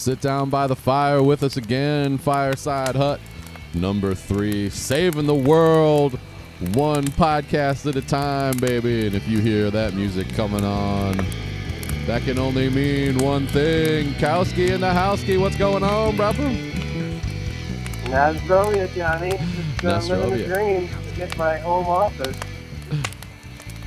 Sit 0.00 0.22
down 0.22 0.48
by 0.48 0.66
the 0.66 0.74
fire 0.74 1.22
with 1.22 1.42
us 1.42 1.58
again. 1.58 2.16
Fireside 2.16 2.96
Hut 2.96 3.20
number 3.74 4.14
three, 4.14 4.70
saving 4.70 5.26
the 5.26 5.34
world 5.34 6.18
one 6.72 7.04
podcast 7.04 7.86
at 7.86 7.96
a 7.96 8.00
time, 8.00 8.56
baby. 8.56 9.08
And 9.08 9.14
if 9.14 9.28
you 9.28 9.40
hear 9.40 9.70
that 9.70 9.92
music 9.92 10.26
coming 10.30 10.64
on, 10.64 11.18
that 12.06 12.22
can 12.22 12.38
only 12.38 12.70
mean 12.70 13.18
one 13.18 13.46
thing. 13.48 14.14
Kowski 14.14 14.72
and 14.72 14.82
the 14.82 15.36
what's 15.38 15.56
going 15.56 15.84
on, 15.84 16.16
brother? 16.16 16.48
Nasrovia, 18.04 18.90
Johnny. 18.94 19.38
Just 19.82 20.10
uh, 20.10 20.14
living 20.16 20.38
the 20.38 20.54
dream. 20.54 20.88
Get 21.14 21.36
my 21.36 21.58
home 21.58 21.84
office. 21.84 22.49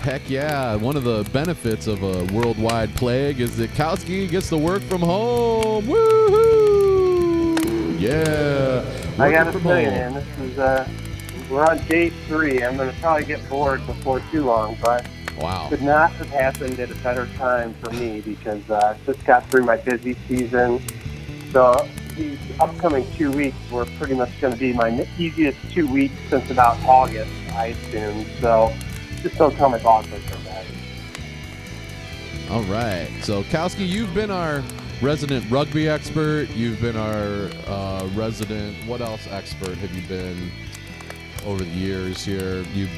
Heck 0.03 0.29
yeah. 0.29 0.75
One 0.75 0.97
of 0.97 1.05
the 1.05 1.23
benefits 1.31 1.87
of 1.87 2.03
a 2.03 2.25
worldwide 2.33 2.93
plague 2.95 3.39
is 3.39 3.55
that 3.55 3.69
Kowski 3.71 4.29
gets 4.29 4.49
to 4.49 4.57
work 4.57 4.81
from 4.81 4.99
home. 4.99 5.85
Woohoo! 5.85 7.55
Yeah. 8.01 8.83
I 9.17 9.31
gotta 9.31 9.53
from 9.53 9.61
tell 9.61 9.79
you, 9.79 9.87
man, 9.87 10.13
this 10.15 10.27
is 10.39 10.59
uh, 10.59 10.85
we're 11.49 11.63
on 11.65 11.77
day 11.85 12.09
three. 12.27 12.61
I'm 12.61 12.75
gonna 12.75 12.93
probably 12.99 13.23
get 13.23 13.47
bored 13.49 13.85
before 13.87 14.21
too 14.29 14.43
long, 14.43 14.77
but 14.81 15.07
Wow. 15.37 15.67
could 15.69 15.81
not 15.81 16.11
have 16.11 16.29
happened 16.29 16.79
at 16.81 16.91
a 16.91 16.95
better 16.95 17.27
time 17.37 17.73
for 17.75 17.89
me 17.91 18.19
because 18.21 18.69
uh, 18.69 18.97
just 19.05 19.23
got 19.25 19.49
through 19.49 19.63
my 19.63 19.77
busy 19.77 20.17
season. 20.27 20.81
So 21.53 21.87
these 22.17 22.37
upcoming 22.59 23.05
two 23.15 23.31
weeks 23.31 23.55
were 23.71 23.85
pretty 23.97 24.15
much 24.15 24.39
going 24.41 24.53
to 24.53 24.59
be 24.59 24.73
my 24.73 25.07
easiest 25.17 25.57
two 25.71 25.87
weeks 25.87 26.13
since 26.29 26.51
about 26.51 26.77
August, 26.83 27.31
I 27.53 27.67
assume. 27.67 28.25
So 28.41 28.73
just 29.23 29.37
don't 29.37 29.55
tell 29.55 29.69
my 29.69 29.79
boss 29.79 30.05
I. 30.11 30.65
All 32.51 32.61
right. 32.63 33.09
So, 33.21 33.43
Kowski, 33.43 33.87
you've 33.87 34.13
been 34.13 34.29
our 34.29 34.61
resident 35.01 35.49
rugby 35.49 35.87
expert. 35.87 36.49
You've 36.49 36.81
been 36.81 36.97
our 36.97 37.49
uh, 37.67 38.07
resident. 38.13 38.75
What 38.85 39.01
else 39.01 39.25
expert 39.31 39.77
have 39.77 39.91
you 39.95 40.01
been 40.07 40.51
over 41.45 41.63
the 41.63 41.69
years 41.71 42.23
here? 42.23 42.63
You've. 42.73 42.91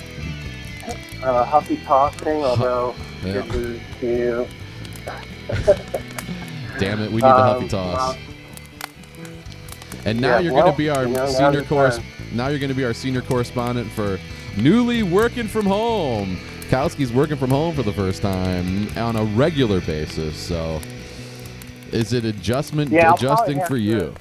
Uh, 1.23 1.44
Huffy 1.45 1.77
tossing, 1.86 2.44
although 2.44 2.94
Yeah. 3.23 3.42
good 3.47 3.80
to 4.02 4.08
you. 4.08 4.47
Damn 6.80 7.02
it, 7.02 7.09
we 7.09 7.16
need 7.16 7.21
the 7.21 7.27
Um, 7.27 7.53
Huffy 7.61 7.67
toss. 7.69 7.97
well, 7.97 8.17
and 10.05 10.19
now 10.19 10.36
yeah, 10.36 10.39
you're 10.39 10.53
well, 10.53 10.64
going 10.64 10.73
to 10.73 10.77
be 10.77 10.89
our 10.89 11.05
you 11.08 11.14
know, 11.14 11.27
senior 11.27 11.64
course. 11.64 11.99
Now 12.33 12.47
you're 12.49 12.59
going 12.59 12.69
to 12.69 12.75
be 12.75 12.83
our 12.83 12.94
senior 12.94 13.21
correspondent 13.21 13.89
for 13.92 14.19
newly 14.58 15.03
working 15.03 15.48
from 15.48 15.66
home. 15.66 16.38
Kowski's 16.70 17.14
working 17.14 17.38
from 17.38 17.50
home 17.52 17.75
for 17.75 17.84
the 17.84 17.94
first 17.94 18.22
time 18.22 18.88
on 18.98 19.16
a 19.16 19.23
regular 19.23 19.81
basis. 19.81 20.36
So, 20.36 20.81
is 21.92 22.14
it 22.14 22.25
adjustment 22.25 22.92
Yeah, 22.92 23.14
adjusting 23.14 23.59
for 23.61 23.76
to- 23.76 23.80
you? 23.80 24.16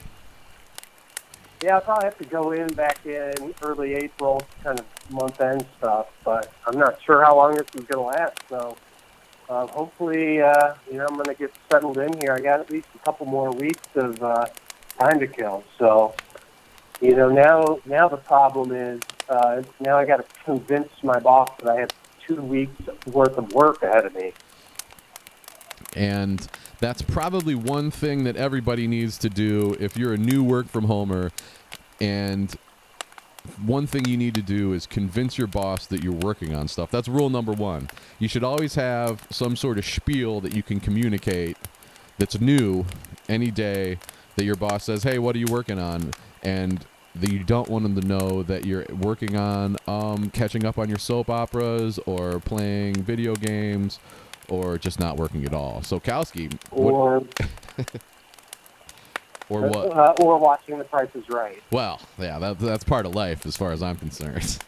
Yeah, 1.62 1.76
I'll 1.76 1.80
probably 1.80 2.04
have 2.04 2.18
to 2.18 2.24
go 2.26 2.52
in 2.52 2.66
back 2.74 3.06
in 3.06 3.54
early 3.62 3.94
April, 3.94 4.42
kind 4.62 4.78
of 4.78 4.84
month 5.10 5.40
end 5.40 5.64
stuff, 5.78 6.08
but 6.22 6.52
I'm 6.66 6.78
not 6.78 7.00
sure 7.00 7.24
how 7.24 7.36
long 7.36 7.54
this 7.56 7.66
is 7.74 7.84
going 7.86 8.04
to 8.12 8.18
last. 8.18 8.36
So 8.50 8.76
uh, 9.48 9.66
hopefully, 9.68 10.42
uh, 10.42 10.74
you 10.90 10.98
know, 10.98 11.06
I'm 11.06 11.14
going 11.14 11.24
to 11.26 11.34
get 11.34 11.52
settled 11.70 11.96
in 11.96 12.20
here. 12.20 12.34
I 12.34 12.40
got 12.40 12.60
at 12.60 12.70
least 12.70 12.88
a 12.94 12.98
couple 12.98 13.24
more 13.24 13.50
weeks 13.50 13.88
of 13.94 14.22
uh, 14.22 14.44
time 14.98 15.18
to 15.20 15.26
kill. 15.26 15.64
So, 15.78 16.14
you 17.00 17.16
know, 17.16 17.30
now 17.30 17.78
now 17.86 18.08
the 18.08 18.18
problem 18.18 18.72
is 18.72 19.00
uh, 19.28 19.62
now 19.80 19.96
I 19.96 20.04
got 20.04 20.16
to 20.16 20.44
convince 20.44 20.90
my 21.02 21.18
boss 21.18 21.50
that 21.60 21.70
I 21.70 21.80
have 21.80 21.90
two 22.26 22.40
weeks 22.42 22.80
worth 23.06 23.36
of 23.36 23.52
work 23.52 23.82
ahead 23.82 24.06
of 24.06 24.14
me. 24.14 24.32
And 25.96 26.46
that's 26.80 27.02
probably 27.02 27.54
one 27.54 27.90
thing 27.90 28.24
that 28.24 28.36
everybody 28.36 28.86
needs 28.86 29.18
to 29.18 29.28
do 29.28 29.76
if 29.78 29.96
you're 29.96 30.12
a 30.12 30.18
new 30.18 30.42
work 30.42 30.68
from 30.68 30.84
homer. 30.84 31.30
And 32.00 32.54
one 33.64 33.86
thing 33.86 34.06
you 34.06 34.16
need 34.16 34.34
to 34.34 34.42
do 34.42 34.72
is 34.72 34.86
convince 34.86 35.36
your 35.38 35.46
boss 35.46 35.86
that 35.86 36.02
you're 36.02 36.12
working 36.12 36.54
on 36.54 36.66
stuff. 36.68 36.90
That's 36.90 37.08
rule 37.08 37.30
number 37.30 37.52
one. 37.52 37.88
You 38.18 38.28
should 38.28 38.44
always 38.44 38.74
have 38.74 39.26
some 39.30 39.54
sort 39.54 39.78
of 39.78 39.84
spiel 39.84 40.40
that 40.40 40.54
you 40.54 40.62
can 40.62 40.80
communicate 40.80 41.56
that's 42.18 42.40
new 42.40 42.84
any 43.28 43.50
day 43.50 43.98
that 44.36 44.44
your 44.44 44.56
boss 44.56 44.84
says, 44.84 45.02
"Hey, 45.02 45.18
what 45.18 45.36
are 45.36 45.38
you 45.38 45.46
working 45.46 45.78
on?" 45.78 46.12
and 46.42 46.84
that 47.16 47.30
you 47.30 47.44
don't 47.44 47.68
want 47.68 47.84
them 47.84 48.00
to 48.00 48.06
know 48.06 48.42
that 48.42 48.64
you're 48.64 48.84
working 49.00 49.36
on 49.36 49.76
um, 49.86 50.30
catching 50.30 50.64
up 50.64 50.78
on 50.78 50.88
your 50.88 50.98
soap 50.98 51.30
operas 51.30 51.98
or 52.06 52.40
playing 52.40 52.94
video 52.96 53.34
games 53.34 54.00
or 54.48 54.78
just 54.78 54.98
not 55.00 55.16
working 55.16 55.44
at 55.44 55.54
all. 55.54 55.82
So 55.82 56.00
Kowski, 56.00 56.52
what, 56.70 56.92
Or 56.92 57.16
or 59.48 59.68
what? 59.68 59.96
Uh, 59.96 60.14
or 60.20 60.38
watching 60.38 60.78
The 60.78 60.84
Price 60.84 61.10
is 61.14 61.28
Right. 61.28 61.62
Well, 61.70 62.00
yeah, 62.18 62.38
that, 62.38 62.58
that's 62.58 62.84
part 62.84 63.06
of 63.06 63.14
life 63.14 63.46
as 63.46 63.56
far 63.56 63.72
as 63.72 63.82
I'm 63.82 63.96
concerned. 63.96 64.58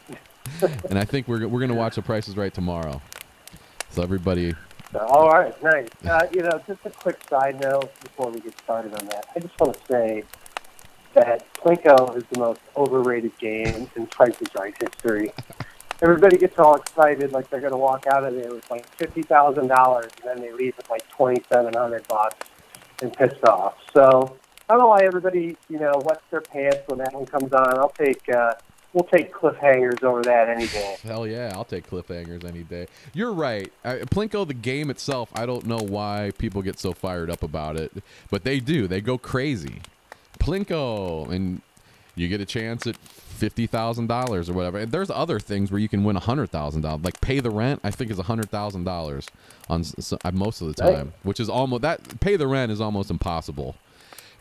and 0.89 0.97
I 0.97 1.05
think 1.05 1.27
we're 1.27 1.47
we're 1.47 1.59
gonna 1.59 1.75
watch 1.75 1.95
The 1.95 2.01
Price 2.01 2.27
is 2.27 2.37
Right 2.37 2.53
tomorrow. 2.53 3.01
So 3.91 4.03
everybody, 4.03 4.53
So, 4.91 4.99
all 4.99 5.29
right, 5.29 5.63
nice. 5.63 5.87
Uh, 6.05 6.27
you 6.31 6.43
know, 6.43 6.61
just 6.67 6.85
a 6.85 6.89
quick 6.91 7.17
side 7.29 7.59
note 7.59 7.89
before 8.01 8.29
we 8.29 8.39
get 8.39 8.57
started 8.59 8.93
on 8.93 9.05
that. 9.07 9.25
I 9.35 9.39
just 9.39 9.59
want 9.59 9.73
to 9.73 9.79
say 9.87 10.23
that 11.13 11.51
Plinko 11.53 12.15
is 12.17 12.23
the 12.31 12.39
most 12.39 12.61
overrated 12.75 13.37
game 13.39 13.89
in 13.95 14.07
Price 14.07 14.37
Right 14.57 14.75
history. 14.81 15.31
Everybody 16.01 16.37
gets 16.37 16.59
all 16.59 16.75
excited, 16.75 17.31
like 17.31 17.49
they're 17.49 17.59
going 17.59 17.71
to 17.71 17.77
walk 17.77 18.05
out 18.07 18.23
of 18.23 18.35
there 18.35 18.53
with 18.53 18.69
like 18.69 18.87
fifty 18.95 19.23
thousand 19.23 19.67
dollars, 19.67 20.11
and 20.21 20.29
then 20.29 20.45
they 20.45 20.53
leave 20.53 20.77
with 20.77 20.89
like 20.89 21.07
twenty 21.09 21.41
seven 21.51 21.73
hundred 21.73 22.07
bucks 22.07 22.45
and 23.01 23.11
pissed 23.13 23.43
off. 23.45 23.75
So 23.93 24.37
I 24.69 24.73
don't 24.73 24.81
know 24.81 24.87
why 24.87 25.03
everybody, 25.03 25.57
you 25.69 25.79
know, 25.79 25.93
wets 26.03 26.21
their 26.29 26.41
pants 26.41 26.79
when 26.87 26.99
that 26.99 27.13
one 27.13 27.25
comes 27.25 27.53
on. 27.53 27.77
I'll 27.77 27.89
take, 27.89 28.27
uh, 28.29 28.53
we'll 28.91 29.05
take 29.05 29.33
cliffhangers 29.33 30.03
over 30.03 30.21
that 30.23 30.49
any 30.49 30.67
day. 30.67 30.97
hell 31.03 31.25
yeah, 31.25 31.51
I'll 31.55 31.63
take 31.63 31.89
cliffhangers 31.89 32.43
any 32.43 32.63
day. 32.63 32.87
You're 33.13 33.33
right. 33.33 33.71
I, 33.85 33.99
Plinko, 33.99 34.45
the 34.45 34.53
game 34.53 34.89
itself, 34.89 35.29
I 35.33 35.45
don't 35.45 35.65
know 35.65 35.79
why 35.79 36.31
people 36.37 36.61
get 36.61 36.79
so 36.79 36.91
fired 36.91 37.29
up 37.29 37.43
about 37.43 37.77
it, 37.77 37.91
but 38.29 38.43
they 38.43 38.59
do. 38.59 38.87
They 38.87 38.99
go 38.99 39.17
crazy. 39.17 39.81
Plinko, 40.37 41.29
and 41.31 41.61
you 42.15 42.27
get 42.27 42.41
a 42.41 42.45
chance 42.45 42.87
at 42.87 42.97
fifty 42.97 43.67
thousand 43.67 44.07
dollars 44.07 44.49
or 44.49 44.53
whatever. 44.53 44.79
And 44.79 44.91
there's 44.91 45.09
other 45.11 45.39
things 45.39 45.71
where 45.71 45.79
you 45.79 45.87
can 45.89 46.03
win 46.03 46.15
a 46.15 46.19
hundred 46.21 46.49
thousand 46.49 46.81
dollars, 46.81 47.03
like 47.03 47.21
pay 47.21 47.39
the 47.39 47.51
rent. 47.51 47.79
I 47.83 47.91
think 47.91 48.09
is 48.11 48.17
a 48.19 48.23
hundred 48.23 48.49
thousand 48.49 48.83
dollars 48.85 49.27
on 49.69 49.83
most 50.33 50.61
of 50.61 50.67
the 50.67 50.73
time, 50.73 51.13
which 51.23 51.39
is 51.39 51.49
almost 51.49 51.81
that 51.83 52.19
pay 52.19 52.35
the 52.35 52.47
rent 52.47 52.71
is 52.71 52.81
almost 52.81 53.11
impossible 53.11 53.75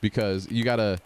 because 0.00 0.50
you 0.50 0.64
gotta 0.64 0.98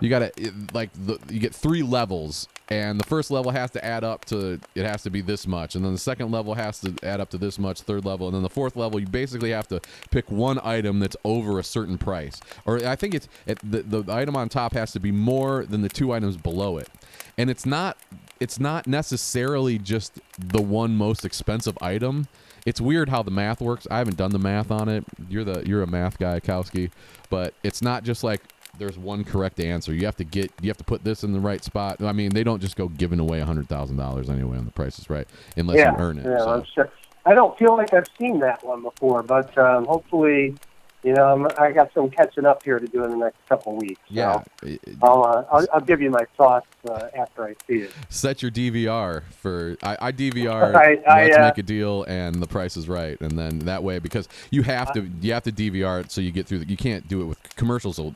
you 0.00 0.08
gotta 0.10 0.32
it- 0.36 0.74
like 0.74 0.90
the, 0.92 1.18
you 1.30 1.40
get 1.40 1.54
three 1.54 1.82
levels 1.82 2.48
and 2.70 2.98
the 2.98 3.04
first 3.04 3.30
level 3.30 3.52
has 3.52 3.70
to 3.72 3.84
add 3.84 4.04
up 4.04 4.24
to 4.26 4.58
it 4.74 4.86
has 4.86 5.02
to 5.02 5.10
be 5.10 5.20
this 5.20 5.46
much. 5.46 5.74
And 5.74 5.84
then 5.84 5.92
the 5.92 5.98
second 5.98 6.30
level 6.30 6.54
has 6.54 6.80
to 6.80 6.94
add 7.02 7.20
up 7.20 7.28
to 7.30 7.38
this 7.38 7.58
much 7.58 7.82
third 7.82 8.04
level. 8.04 8.26
And 8.26 8.34
then 8.34 8.42
the 8.42 8.48
fourth 8.48 8.74
level 8.74 8.98
you 8.98 9.06
basically 9.06 9.50
have 9.50 9.68
to 9.68 9.80
pick 10.10 10.30
one 10.30 10.58
item 10.64 10.98
that's 10.98 11.16
over 11.24 11.58
a 11.58 11.64
certain 11.64 11.98
price. 11.98 12.40
Or 12.64 12.84
i 12.86 12.96
think 12.96 13.14
it's 13.14 13.28
it, 13.46 13.58
the, 13.62 13.82
the 13.82 14.12
item 14.12 14.34
on 14.34 14.48
top 14.48 14.72
has 14.72 14.92
to 14.92 15.00
be 15.00 15.12
more 15.12 15.66
than 15.66 15.82
the 15.82 15.88
two 15.88 16.12
items 16.12 16.36
below 16.36 16.78
it. 16.78 16.88
And 17.36 17.50
it's 17.50 17.66
not 17.66 17.98
it's 18.40 18.58
not 18.58 18.86
necessarily 18.86 19.78
just 19.78 20.20
the 20.38 20.62
one 20.62 20.96
most 20.96 21.24
expensive 21.24 21.76
item. 21.80 22.28
It's 22.66 22.80
weird 22.80 23.10
how 23.10 23.22
the 23.22 23.30
math 23.30 23.60
works. 23.60 23.86
I 23.90 23.98
haven't 23.98 24.16
done 24.16 24.30
the 24.30 24.38
math 24.38 24.70
on 24.70 24.88
it. 24.88 25.04
You're 25.28 25.44
the 25.44 25.66
you're 25.66 25.82
a 25.82 25.86
math 25.86 26.18
guy 26.18 26.40
kowski. 26.40 26.90
But 27.28 27.52
it's 27.62 27.82
not 27.82 28.04
just 28.04 28.24
like 28.24 28.40
there's 28.78 28.98
one 28.98 29.24
correct 29.24 29.60
answer. 29.60 29.92
You 29.92 30.06
have 30.06 30.16
to 30.16 30.24
get 30.24 30.52
you 30.60 30.68
have 30.68 30.76
to 30.78 30.84
put 30.84 31.04
this 31.04 31.24
in 31.24 31.32
the 31.32 31.40
right 31.40 31.62
spot. 31.62 32.02
I 32.02 32.12
mean, 32.12 32.30
they 32.30 32.44
don't 32.44 32.60
just 32.60 32.76
go 32.76 32.88
giving 32.88 33.20
away 33.20 33.40
a 33.40 33.44
hundred 33.44 33.68
thousand 33.68 33.96
dollars 33.96 34.30
anyway 34.30 34.58
on 34.58 34.64
the 34.64 34.72
prices 34.72 35.08
right 35.10 35.28
unless 35.56 35.76
yeah, 35.78 35.92
you 35.92 35.98
earn 35.98 36.18
it. 36.18 36.26
Yeah, 36.26 36.38
so. 36.38 36.50
I'm 36.50 36.64
sure. 36.74 36.90
I 37.26 37.34
don't 37.34 37.56
feel 37.58 37.76
like 37.76 37.94
I've 37.94 38.08
seen 38.18 38.40
that 38.40 38.64
one 38.64 38.82
before, 38.82 39.22
but 39.22 39.56
um, 39.56 39.86
hopefully, 39.86 40.54
you 41.02 41.14
know, 41.14 41.24
I'm, 41.24 41.46
I 41.58 41.72
got 41.72 41.90
some 41.94 42.10
catching 42.10 42.44
up 42.44 42.62
here 42.62 42.78
to 42.78 42.86
do 42.86 43.02
in 43.02 43.12
the 43.12 43.16
next 43.16 43.38
couple 43.48 43.76
weeks. 43.76 44.00
So 44.08 44.14
yeah, 44.14 44.42
it- 44.62 44.80
I'll, 45.02 45.24
uh, 45.24 45.44
I'll 45.50 45.66
I'll 45.72 45.80
give 45.80 46.02
you 46.02 46.10
my 46.10 46.26
thoughts 46.36 46.66
uh, 46.88 47.08
after 47.16 47.44
I 47.44 47.54
see 47.66 47.82
it. 47.82 47.92
set 48.10 48.42
your 48.42 48.50
DVR 48.50 49.22
for 49.30 49.76
I, 49.82 49.96
I 50.00 50.12
DVR 50.12 50.74
I- 50.76 51.02
I, 51.06 51.24
Let's 51.24 51.36
uh, 51.36 51.40
Make 51.42 51.58
a 51.58 51.62
Deal 51.62 52.04
and 52.04 52.34
The 52.36 52.46
Price 52.46 52.76
is 52.76 52.88
Right, 52.88 53.18
and 53.20 53.38
then 53.38 53.60
that 53.60 53.82
way 53.82 53.98
because 53.98 54.28
you 54.50 54.62
have 54.62 54.92
to 54.92 55.08
you 55.22 55.32
have 55.32 55.44
to 55.44 55.52
DVR 55.52 56.00
it 56.04 56.10
so 56.10 56.20
you 56.20 56.30
get 56.30 56.46
through. 56.46 56.58
The, 56.60 56.68
you 56.68 56.76
can't 56.76 57.08
do 57.08 57.22
it 57.22 57.24
with 57.24 57.56
commercials. 57.56 57.98
Will 57.98 58.14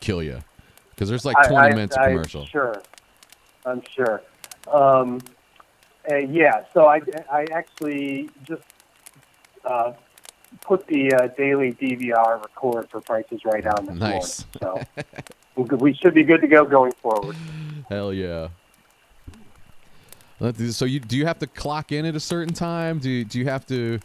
kill 0.00 0.22
you 0.22 0.38
because 0.90 1.08
there's 1.08 1.24
like 1.24 1.36
20 1.48 1.56
I- 1.56 1.68
minutes 1.70 1.96
of 1.96 2.02
I'm 2.02 2.10
commercial. 2.12 2.46
Sure, 2.46 2.82
I'm 3.64 3.82
sure. 3.94 4.22
Um, 4.72 5.20
uh, 6.10 6.16
yeah, 6.16 6.64
so 6.72 6.86
I, 6.86 7.00
I 7.30 7.46
actually 7.52 8.30
just 8.44 8.62
uh, 9.64 9.92
put 10.60 10.86
the 10.86 11.12
uh, 11.12 11.26
daily 11.36 11.72
DVR 11.72 12.40
record 12.40 12.88
for 12.90 13.00
prices 13.00 13.44
right 13.44 13.66
on 13.66 13.86
this 13.86 13.96
Nice. 13.96 14.44
morning. 14.62 14.86
So 14.96 15.76
we 15.76 15.94
should 15.94 16.14
be 16.14 16.22
good 16.22 16.40
to 16.40 16.48
go 16.48 16.64
going 16.64 16.92
forward. 16.92 17.36
Hell 17.88 18.12
yeah. 18.12 18.48
So 20.70 20.84
you 20.84 21.00
do 21.00 21.16
you 21.16 21.24
have 21.24 21.38
to 21.38 21.46
clock 21.46 21.92
in 21.92 22.04
at 22.04 22.14
a 22.14 22.20
certain 22.20 22.52
time? 22.52 22.98
Do 22.98 23.08
you, 23.08 23.24
do 23.24 23.38
you 23.38 23.46
have 23.46 23.66
to 23.68 23.98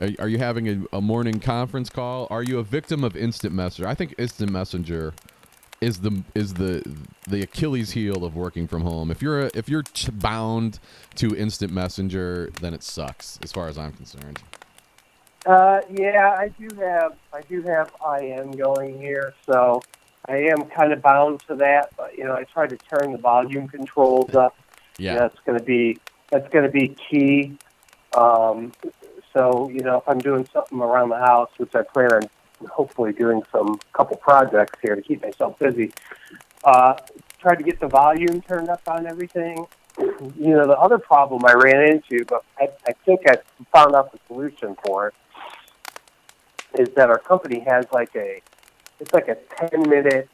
Are, 0.00 0.08
are 0.20 0.28
you 0.28 0.38
having 0.38 0.68
a, 0.68 0.96
a 0.96 1.00
morning 1.00 1.40
conference 1.40 1.90
call? 1.90 2.26
Are 2.30 2.42
you 2.42 2.58
a 2.58 2.62
victim 2.62 3.04
of 3.04 3.16
instant 3.16 3.54
messenger? 3.54 3.86
I 3.86 3.94
think 3.94 4.14
instant 4.16 4.50
messenger 4.50 5.12
is 5.84 6.00
the 6.00 6.22
is 6.34 6.54
the 6.54 6.82
the 7.28 7.42
Achilles 7.42 7.90
heel 7.90 8.24
of 8.24 8.34
working 8.34 8.66
from 8.66 8.82
home. 8.82 9.10
If 9.10 9.20
you're 9.20 9.46
a, 9.46 9.50
if 9.54 9.68
you're 9.68 9.82
ch- 9.82 10.08
bound 10.18 10.78
to 11.16 11.36
instant 11.36 11.72
messenger, 11.72 12.50
then 12.60 12.72
it 12.72 12.82
sucks 12.82 13.38
as 13.42 13.52
far 13.52 13.68
as 13.68 13.76
I'm 13.76 13.92
concerned. 13.92 14.42
Uh, 15.44 15.82
yeah, 15.90 16.34
I 16.38 16.48
do 16.48 16.74
have 16.76 17.16
I 17.32 17.42
do 17.42 17.62
have 17.62 17.92
IM 18.18 18.52
going 18.52 18.98
here, 18.98 19.34
so 19.44 19.82
I 20.26 20.38
am 20.38 20.64
kind 20.64 20.92
of 20.92 21.02
bound 21.02 21.40
to 21.48 21.56
that. 21.56 21.90
But 21.96 22.16
you 22.16 22.24
know, 22.24 22.34
I 22.34 22.44
try 22.44 22.66
to 22.66 22.76
turn 22.76 23.12
the 23.12 23.18
volume 23.18 23.68
controls 23.68 24.34
up. 24.34 24.56
Yeah. 24.96 25.16
That's 25.16 25.36
going 25.44 25.58
to 25.58 25.64
be 25.64 25.98
that's 26.30 26.48
going 26.50 26.64
to 26.66 26.70
be 26.70 26.94
key. 27.10 27.58
Um, 28.16 28.70
so 29.32 29.68
you 29.68 29.80
know, 29.80 29.96
if 29.96 30.08
I'm 30.08 30.20
doing 30.20 30.46
something 30.52 30.78
around 30.78 31.08
the 31.08 31.18
house, 31.18 31.50
which 31.56 31.74
I 31.74 31.82
plan 31.82 32.12
on 32.12 32.22
hopefully 32.70 33.12
doing 33.12 33.42
some 33.52 33.78
couple 33.92 34.16
projects 34.16 34.78
here 34.82 34.94
to 34.94 35.02
keep 35.02 35.22
myself 35.22 35.58
busy, 35.58 35.92
uh, 36.64 36.94
try 37.38 37.54
to 37.54 37.62
get 37.62 37.80
the 37.80 37.88
volume 37.88 38.40
turned 38.42 38.68
up 38.68 38.82
on 38.86 39.06
everything. 39.06 39.66
You 39.98 40.54
know, 40.56 40.66
the 40.66 40.78
other 40.78 40.98
problem 40.98 41.42
I 41.46 41.52
ran 41.52 41.82
into, 41.88 42.24
but 42.24 42.44
I, 42.58 42.68
I 42.88 42.92
think 43.04 43.20
I 43.28 43.36
found 43.72 43.94
out 43.94 44.12
the 44.12 44.18
solution 44.26 44.76
for 44.84 45.08
it, 45.08 45.14
is 46.80 46.88
that 46.96 47.10
our 47.10 47.18
company 47.18 47.60
has 47.60 47.86
like 47.92 48.14
a, 48.16 48.40
it's 48.98 49.12
like 49.12 49.28
a 49.28 49.36
10 49.68 49.88
minute 49.88 50.28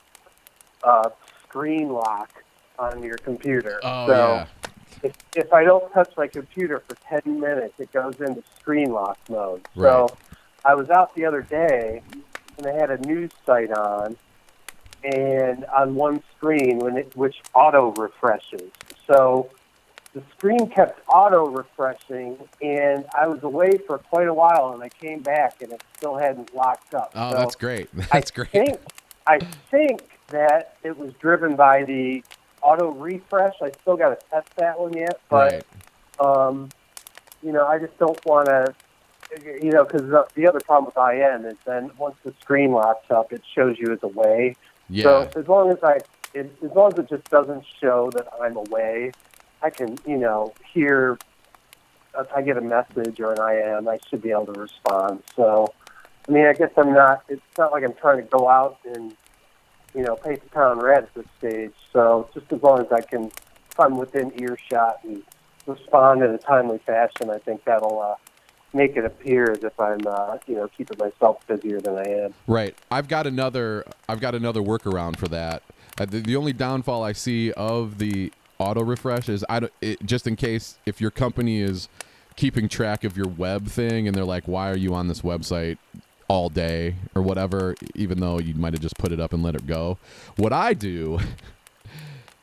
uh, 0.83 1.11
screen 1.43 1.91
lock 1.91 2.43
on 2.79 3.03
your 3.03 3.19
computer. 3.19 3.81
Oh 3.83 4.07
so 4.07 4.15
yeah. 4.15 4.47
if, 5.03 5.17
if 5.37 5.53
I 5.53 5.65
don't 5.65 5.93
touch 5.93 6.13
my 6.17 6.27
computer 6.27 6.83
for 6.89 6.97
10 7.21 7.39
minutes, 7.39 7.75
it 7.79 7.93
goes 7.93 8.19
into 8.21 8.43
screen 8.59 8.93
lock 8.93 9.19
mode. 9.29 9.67
Right. 9.75 10.09
So 10.09 10.17
I 10.65 10.75
was 10.75 10.91
out 10.91 11.15
the 11.15 11.25
other 11.25 11.43
day 11.43 12.03
and 12.59 12.67
I 12.67 12.73
had 12.73 12.91
a 12.91 12.99
news 12.99 13.31
site 13.47 13.73
on, 13.73 14.17
and 15.03 15.65
on 15.67 15.95
one 15.95 16.23
screen, 16.37 16.79
when 16.79 16.99
it, 16.99 17.17
which 17.17 17.41
auto 17.55 17.93
refreshes. 17.93 18.71
So 19.07 19.51
the 20.13 20.23
screen 20.37 20.69
kept 20.69 21.01
auto 21.09 21.47
refreshing, 21.47 22.37
and 22.61 23.05
I 23.17 23.27
was 23.29 23.43
away 23.43 23.79
for 23.87 23.99
quite 23.99 24.29
a 24.29 24.35
while, 24.35 24.73
and 24.75 24.83
I 24.83 24.89
came 24.89 25.21
back, 25.21 25.63
and 25.63 25.73
it 25.73 25.83
still 25.97 26.17
hadn't 26.17 26.55
locked 26.55 26.95
up. 26.95 27.13
Oh, 27.15 27.31
so 27.31 27.37
that's 27.39 27.57
great. 27.57 27.89
That's 28.13 28.31
I 28.31 28.35
great. 28.35 28.51
Think, 28.51 28.81
I 29.27 29.39
think 29.71 30.03
that 30.29 30.77
it 30.83 30.99
was 30.99 31.13
driven 31.15 31.57
by 31.57 31.85
the 31.85 32.23
auto 32.63 32.91
refresh. 32.91 33.55
I 33.63 33.71
still 33.83 33.97
got 33.97 34.19
to 34.19 34.27
test 34.31 34.49
that 34.57 34.79
one 34.79 34.93
yet, 34.93 35.21
but 35.29 35.65
right. 36.21 36.47
um, 36.47 36.69
you 37.43 37.53
know, 37.53 37.67
I 37.67 37.79
just 37.79 37.97
don't 37.99 38.19
want 38.27 38.49
to, 38.49 38.75
you 39.45 39.71
know, 39.71 39.85
because 39.85 40.03
the, 40.03 40.27
the 40.35 40.47
other 40.47 40.61
problem 40.61 40.93
with 40.95 40.97
IM 40.97 41.47
is 41.47 41.57
then 41.65 41.91
once 41.99 42.17
the 42.25 42.35
screen 42.41 42.73
locks 42.73 43.11
up, 43.11 43.33
it 43.33 43.43
shows 43.55 43.77
you 43.79 43.93
as 43.93 44.03
away. 44.03 44.57
Yeah. 44.89 45.05
So 45.05 45.31
as 45.37 45.49
long 45.49 45.71
as 45.71 45.79
I, 45.83 46.01
it, 46.35 46.55
as 46.65 46.71
long 46.73 46.93
as 46.93 46.99
it 46.99 47.09
just 47.09 47.25
doesn't 47.31 47.65
show 47.81 48.11
that 48.15 48.29
I'm 48.41 48.57
away, 48.57 49.13
I 49.63 49.71
can, 49.71 49.99
you 50.07 50.17
know, 50.17 50.55
hear. 50.73 51.19
If 52.19 52.27
I 52.35 52.43
get 52.43 52.57
a 52.57 52.61
message 52.61 53.21
or 53.21 53.35
an 53.35 53.39
IM, 53.39 53.87
I 53.87 53.99
should 54.09 54.21
be 54.21 54.33
able 54.33 54.47
to 54.47 54.61
respond. 54.61 55.23
So, 55.37 55.73
I 56.29 56.33
mean, 56.33 56.45
I 56.45 56.55
guess 56.55 56.73
I'm 56.77 56.93
not. 56.93 57.23
It's 57.29 57.41
not 57.57 57.71
like 57.71 57.85
I'm 57.85 57.95
trying 57.95 58.17
to 58.17 58.25
go 58.25 58.49
out 58.49 58.79
and, 58.85 59.15
you 59.95 60.03
know, 60.03 60.17
paint 60.17 60.43
the 60.43 60.49
town 60.49 60.81
red 60.81 61.05
at 61.05 61.15
this 61.15 61.27
stage. 61.39 61.73
So 61.93 62.29
just 62.35 62.53
as 62.53 62.61
long 62.65 62.81
as 62.81 62.91
I 62.91 63.01
can, 63.01 63.27
if 63.27 63.79
I'm 63.79 63.97
within 63.97 64.33
earshot 64.43 65.05
and 65.05 65.23
respond 65.67 66.25
in 66.25 66.31
a 66.31 66.39
timely 66.39 66.79
fashion, 66.79 67.31
I 67.31 67.39
think 67.39 67.65
that'll 67.65 68.01
uh, 68.01 68.17
make 68.73 68.97
it 68.97 69.05
appear 69.05 69.51
as 69.51 69.63
if 69.65 69.79
I'm, 69.79 70.01
uh, 70.07 70.39
you 70.47 70.57
know, 70.57 70.69
keeping 70.69 70.99
myself 70.99 71.47
busier 71.47 71.81
than 71.81 71.99
I 71.99 72.09
am. 72.25 72.35
Right. 72.47 72.75
I've 72.91 73.09
got 73.09 73.27
another. 73.27 73.85
I've 74.09 74.21
got 74.21 74.35
another 74.35 74.61
workaround 74.61 75.17
for 75.17 75.29
that. 75.29 75.63
Uh, 75.99 76.07
the, 76.07 76.21
the 76.21 76.37
only 76.37 76.53
downfall 76.53 77.03
I 77.03 77.13
see 77.13 77.53
of 77.53 77.99
the 77.99 78.33
auto 78.59 78.83
refresh 78.83 79.29
is 79.29 79.45
I 79.49 79.61
don't, 79.61 79.73
it, 79.81 80.05
just 80.05 80.27
in 80.27 80.37
case 80.37 80.79
if 80.87 81.01
your 81.01 81.11
company 81.11 81.61
is 81.61 81.89
keeping 82.37 82.69
track 82.69 83.05
of 83.05 83.17
your 83.17 83.29
web 83.29 83.67
thing 83.67 84.07
and 84.07 84.17
they're 84.17 84.25
like, 84.25 84.47
why 84.47 84.71
are 84.71 84.77
you 84.77 84.95
on 84.95 85.09
this 85.09 85.23
website 85.23 85.79
all 86.29 86.49
day 86.49 86.95
or 87.15 87.23
whatever, 87.23 87.75
even 87.97 88.21
though 88.21 88.39
you 88.39 88.55
might 88.55 88.73
have 88.73 88.81
just 88.81 88.97
put 88.97 89.11
it 89.11 89.19
up 89.19 89.33
and 89.33 89.43
let 89.43 89.57
it 89.57 89.67
go. 89.67 89.99
What 90.37 90.53
I 90.53 90.75
do. 90.75 91.19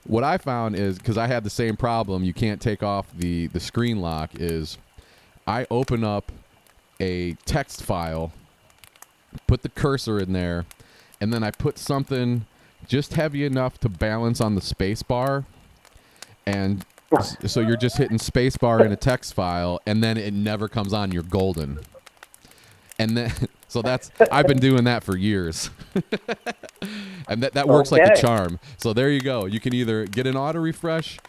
What 0.05 0.23
I 0.23 0.37
found 0.37 0.77
is 0.77 0.97
because 0.97 1.17
I 1.17 1.27
had 1.27 1.43
the 1.43 1.49
same 1.49 1.75
problem, 1.75 2.23
you 2.23 2.33
can't 2.33 2.61
take 2.61 2.81
off 2.81 3.07
the 3.13 3.47
the 3.47 3.59
screen 3.59 3.99
lock. 3.99 4.31
Is 4.35 4.77
I 5.47 5.65
open 5.71 6.03
up 6.03 6.31
a 6.99 7.33
text 7.45 7.83
file 7.83 8.33
put 9.45 9.61
the 9.61 9.69
cursor 9.69 10.19
in 10.19 10.33
there, 10.33 10.65
and 11.19 11.33
then 11.33 11.43
I 11.43 11.51
put 11.51 11.77
something 11.77 12.45
just 12.87 13.13
heavy 13.13 13.45
enough 13.45 13.79
to 13.79 13.89
balance 13.89 14.39
on 14.41 14.55
the 14.55 14.61
space 14.61 15.03
bar. 15.03 15.45
And 16.45 16.85
so 17.45 17.59
you're 17.59 17.77
just 17.77 17.97
hitting 17.97 18.17
space 18.17 18.57
bar 18.57 18.83
in 18.83 18.91
a 18.91 18.95
text 18.95 19.33
file, 19.33 19.79
and 19.85 20.03
then 20.03 20.17
it 20.17 20.33
never 20.33 20.67
comes 20.67 20.93
on. 20.93 21.11
You're 21.11 21.23
golden. 21.23 21.79
And 22.99 23.15
then, 23.17 23.31
so 23.67 23.81
that's 23.81 24.11
I've 24.31 24.47
been 24.47 24.59
doing 24.59 24.85
that 24.85 25.03
for 25.03 25.17
years, 25.17 25.69
and 27.27 27.43
that 27.43 27.53
that 27.53 27.67
works 27.67 27.91
like 27.91 28.01
a 28.01 28.19
charm. 28.19 28.59
So 28.77 28.93
there 28.93 29.09
you 29.09 29.21
go. 29.21 29.45
You 29.45 29.59
can 29.59 29.73
either 29.73 30.05
get 30.05 30.25
an 30.25 30.35
auto 30.35 30.59
refresh 30.59 31.19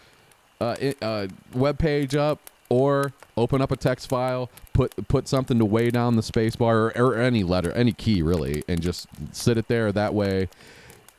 uh, 0.61 0.77
uh, 1.03 1.29
web 1.53 1.79
page 1.79 2.15
up 2.15 2.41
or 2.69 3.13
open 3.37 3.61
up 3.63 3.71
a 3.71 3.77
text 3.77 4.09
file, 4.09 4.51
put 4.73 5.09
put 5.09 5.29
something 5.29 5.59
to 5.59 5.65
weigh 5.65 5.91
down 5.91 6.17
the 6.17 6.23
space 6.23 6.57
bar 6.57 6.77
or, 6.79 6.99
or 6.99 7.15
any 7.17 7.43
letter, 7.43 7.73
any 7.73 7.93
key 7.93 8.23
really, 8.23 8.63
and 8.69 8.83
just 8.83 9.09
sit 9.33 9.57
it 9.57 9.69
there. 9.69 9.93
That 9.93 10.15
way, 10.15 10.49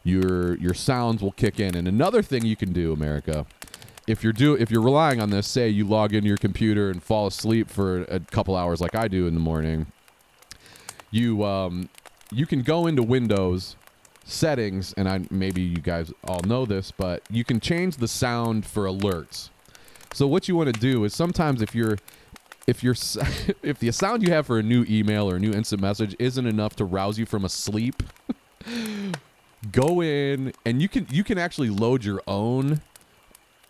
your 0.04 0.56
your 0.58 0.74
sounds 0.74 1.22
will 1.22 1.32
kick 1.32 1.60
in. 1.60 1.76
And 1.76 1.88
another 1.88 2.22
thing 2.22 2.46
you 2.46 2.56
can 2.56 2.74
do, 2.74 2.94
America, 2.94 3.46
if 4.08 4.24
you're 4.24 4.34
do 4.34 4.54
if 4.56 4.72
you're 4.72 4.82
relying 4.82 5.22
on 5.22 5.30
this, 5.30 5.48
say 5.48 5.70
you 5.70 5.86
log 5.86 6.14
into 6.14 6.28
your 6.28 6.38
computer 6.38 6.90
and 6.90 7.02
fall 7.02 7.28
asleep 7.28 7.70
for 7.70 8.04
a 8.04 8.20
couple 8.20 8.56
hours 8.56 8.82
like 8.82 8.96
I 8.96 9.08
do 9.08 9.28
in 9.28 9.34
the 9.34 9.40
morning, 9.40 9.88
you 11.12 11.44
um 11.44 11.90
you 12.32 12.46
can 12.46 12.62
go 12.62 12.88
into 12.88 13.04
Windows 13.04 13.76
settings, 14.24 14.94
and 14.94 15.10
I 15.10 15.22
maybe 15.30 15.62
you 15.62 15.78
guys 15.78 16.12
all 16.24 16.42
know 16.42 16.66
this, 16.66 16.92
but 16.92 17.24
you 17.30 17.44
can 17.44 17.60
change 17.60 17.98
the 17.98 18.08
sound 18.08 18.66
for 18.66 18.86
alerts. 18.86 19.50
So 20.14 20.28
what 20.28 20.48
you 20.48 20.56
want 20.56 20.74
to 20.74 20.80
do 20.80 21.04
is 21.04 21.14
sometimes 21.14 21.62
if 21.62 21.74
you're 21.76 21.98
if 22.68 22.84
you're 22.84 22.96
if 23.64 23.80
the 23.80 23.92
sound 23.92 24.24
you 24.24 24.32
have 24.34 24.46
for 24.48 24.60
a 24.60 24.64
new 24.64 24.86
email 24.90 25.30
or 25.30 25.36
a 25.36 25.40
new 25.40 25.52
instant 25.54 25.82
message 25.82 26.16
isn't 26.20 26.46
enough 26.46 26.76
to 26.78 26.86
rouse 26.86 27.18
you 27.18 27.26
from 27.26 27.46
a 27.46 27.50
sleep, 27.50 28.04
go 29.72 30.02
in 30.02 30.54
and 30.66 30.82
you 30.82 30.90
can 30.90 31.08
you 31.10 31.24
can 31.24 31.38
actually 31.38 31.70
load 31.70 32.04
your 32.04 32.22
own 32.28 32.82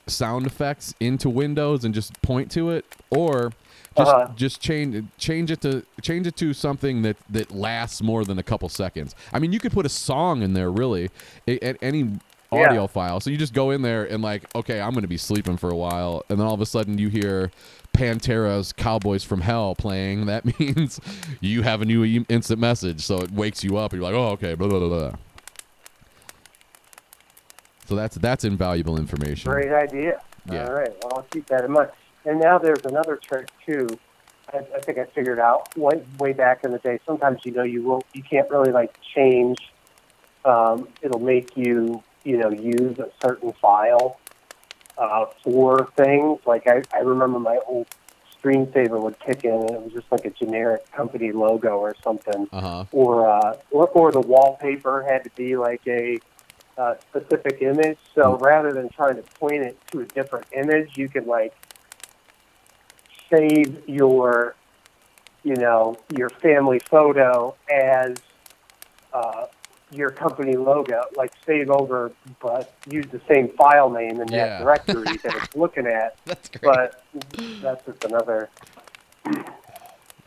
sound 0.08 0.48
effects 0.48 0.94
into 1.00 1.30
Windows 1.30 1.86
and 1.86 1.94
just 1.94 2.20
point 2.24 2.50
to 2.52 2.72
it, 2.72 2.84
or 3.12 3.52
just 3.96 4.12
Uh-huh. 4.12 4.32
just 4.36 4.60
change 4.62 5.06
change 5.18 5.52
it 5.52 5.62
to 5.62 5.84
change 6.02 6.26
it 6.26 6.36
to 6.38 6.54
something 6.54 7.02
that 7.04 7.18
that 7.30 7.52
lasts 7.52 8.02
more 8.02 8.26
than 8.26 8.40
a 8.40 8.44
couple 8.44 8.70
seconds. 8.70 9.14
I 9.34 9.40
mean, 9.40 9.52
you 9.54 9.60
could 9.60 9.72
put 9.72 9.86
a 9.86 9.90
song 9.90 10.42
in 10.42 10.54
there, 10.54 10.72
really, 10.72 11.10
at 11.48 11.78
any 11.82 12.18
audio 12.52 12.82
Yeah. 12.82 12.88
file. 12.88 13.20
So 13.20 13.30
you 13.30 13.38
just 13.38 13.54
go 13.54 13.72
in 13.72 13.82
there 13.82 14.06
and 14.06 14.24
like, 14.24 14.44
okay, 14.56 14.80
I'm 14.82 14.92
going 14.92 15.04
to 15.04 15.08
be 15.08 15.18
sleeping 15.18 15.58
for 15.58 15.70
a 15.70 15.76
while, 15.76 16.24
and 16.30 16.40
then 16.40 16.46
all 16.48 16.54
of 16.54 16.62
a 16.62 16.66
sudden 16.66 16.98
you 16.98 17.10
hear 17.10 17.52
Pantera's 17.94 18.72
"Cowboys 18.74 19.24
from 19.24 19.42
Hell" 19.42 19.76
playing. 19.76 20.26
That 20.30 20.60
means 20.60 21.00
you 21.42 21.62
have 21.64 21.82
a 21.82 21.86
new 21.86 22.04
e- 22.04 22.26
instant 22.30 22.60
message, 22.60 23.02
so 23.02 23.18
it 23.20 23.32
wakes 23.32 23.64
you 23.64 23.78
up. 23.78 23.92
And 23.94 24.02
you're 24.02 24.12
like, 24.12 24.20
oh, 24.20 24.30
okay, 24.34 24.56
blah 24.56 24.68
blah 24.68 24.80
blah. 24.80 24.90
blah. 24.90 25.12
So 27.86 27.96
that's 27.96 28.16
that's 28.18 28.44
invaluable 28.44 28.98
information. 28.98 29.52
Great 29.52 29.72
idea. 29.72 30.22
Yeah. 30.52 30.68
All 30.68 30.74
right. 30.74 30.92
Well, 31.04 31.14
I'll 31.18 31.24
keep 31.24 31.48
that 31.48 31.66
in 31.66 31.72
mind. 31.72 31.90
And 32.26 32.40
now 32.40 32.58
there's 32.58 32.86
another 32.86 33.16
trick 33.16 33.48
too. 33.66 33.88
I, 34.54 34.58
I 34.76 34.80
think 34.80 34.98
I 34.98 35.06
figured 35.06 35.40
out 35.40 35.76
way 35.78 36.04
way 36.20 36.34
back 36.34 36.64
in 36.64 36.72
the 36.72 36.80
day. 36.80 37.00
Sometimes 37.06 37.40
you 37.46 37.52
know 37.52 37.64
you 37.64 37.82
will 37.84 38.04
you 38.14 38.22
can't 38.24 38.50
really 38.50 38.72
like 38.72 38.96
change. 39.16 39.58
Um, 40.46 40.88
it'll 41.02 41.20
make 41.20 41.58
you 41.58 42.04
you 42.30 42.38
know 42.38 42.52
use 42.52 42.98
a 43.00 43.10
certain 43.24 43.52
file 43.54 44.20
uh, 44.98 45.26
for 45.44 45.90
things. 45.96 46.40
Like 46.46 46.68
I, 46.68 46.84
I 46.94 47.00
remember 47.00 47.40
my 47.40 47.60
old 47.68 47.88
screensaver 48.42 49.02
would 49.02 49.20
kick 49.20 49.44
in 49.44 49.52
and 49.52 49.72
it 49.72 49.82
was 49.82 49.92
just 49.94 50.10
like 50.12 50.26
a 50.26 50.30
generic 50.30 50.90
company 50.92 51.32
logo 51.32 51.72
or 51.78 51.96
something 52.04 52.48
Uh 52.54 52.62
huh. 52.62 52.86
or 52.92 53.30
uh, 53.30 53.58
or, 53.72 53.88
or 53.90 54.12
the 54.12 54.22
wallpaper 54.22 55.04
had 55.10 55.24
to 55.26 55.32
be 55.36 55.58
like 55.58 55.82
a 55.88 56.20
uh, 56.78 56.96
specific 57.10 57.62
image. 57.62 57.98
So 58.16 58.38
rather 58.38 58.72
than 58.72 58.88
trying 58.90 59.16
to 59.18 59.24
point 59.40 59.62
it 59.64 59.78
to 59.92 60.02
a 60.02 60.06
different 60.06 60.46
image, 60.54 60.96
you 60.96 61.10
can 61.10 61.26
like 61.26 61.54
save 63.30 63.88
your, 63.90 64.56
you 65.44 65.56
know, 65.56 65.98
your 66.10 66.30
family 66.30 66.80
photo 66.80 67.56
as 67.72 68.16
uh, 69.14 69.46
your 69.92 70.12
company 70.12 70.56
logo. 70.56 71.04
Like 71.16 71.32
save 71.46 71.70
over, 71.70 72.12
but 72.42 72.74
use 72.90 73.06
the 73.12 73.22
same 73.28 73.50
file 73.50 73.90
name 73.90 74.22
in 74.22 74.28
Yeah. 74.32 74.60
that 74.60 74.64
directory 74.64 75.18
that 75.18 75.36
it's 75.44 75.56
looking 75.56 75.88
at. 75.88 76.16
That's 76.26 76.50
great. 76.50 76.62
But 76.64 77.04
that's 77.62 77.86
just 77.86 78.04
another 78.04 78.50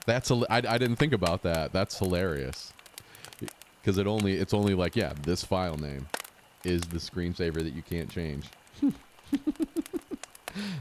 That's 0.07 0.31
hila- 0.31 0.47
I, 0.51 0.59
I 0.59 0.79
didn't 0.79 0.97
think 0.97 1.13
about 1.13 1.43
that. 1.43 1.73
That's 1.73 1.99
hilarious. 1.99 2.73
Because 3.81 3.99
it 3.99 4.07
only 4.07 4.35
it's 4.35 4.55
only 4.55 4.75
like 4.75 4.95
yeah, 4.97 5.13
this 5.23 5.45
file 5.45 5.77
name 5.77 6.09
is 6.65 6.83
the 6.83 6.99
screensaver 6.99 7.55
that 7.55 7.73
you 7.75 7.83
can't 7.83 8.09
change. 8.09 8.47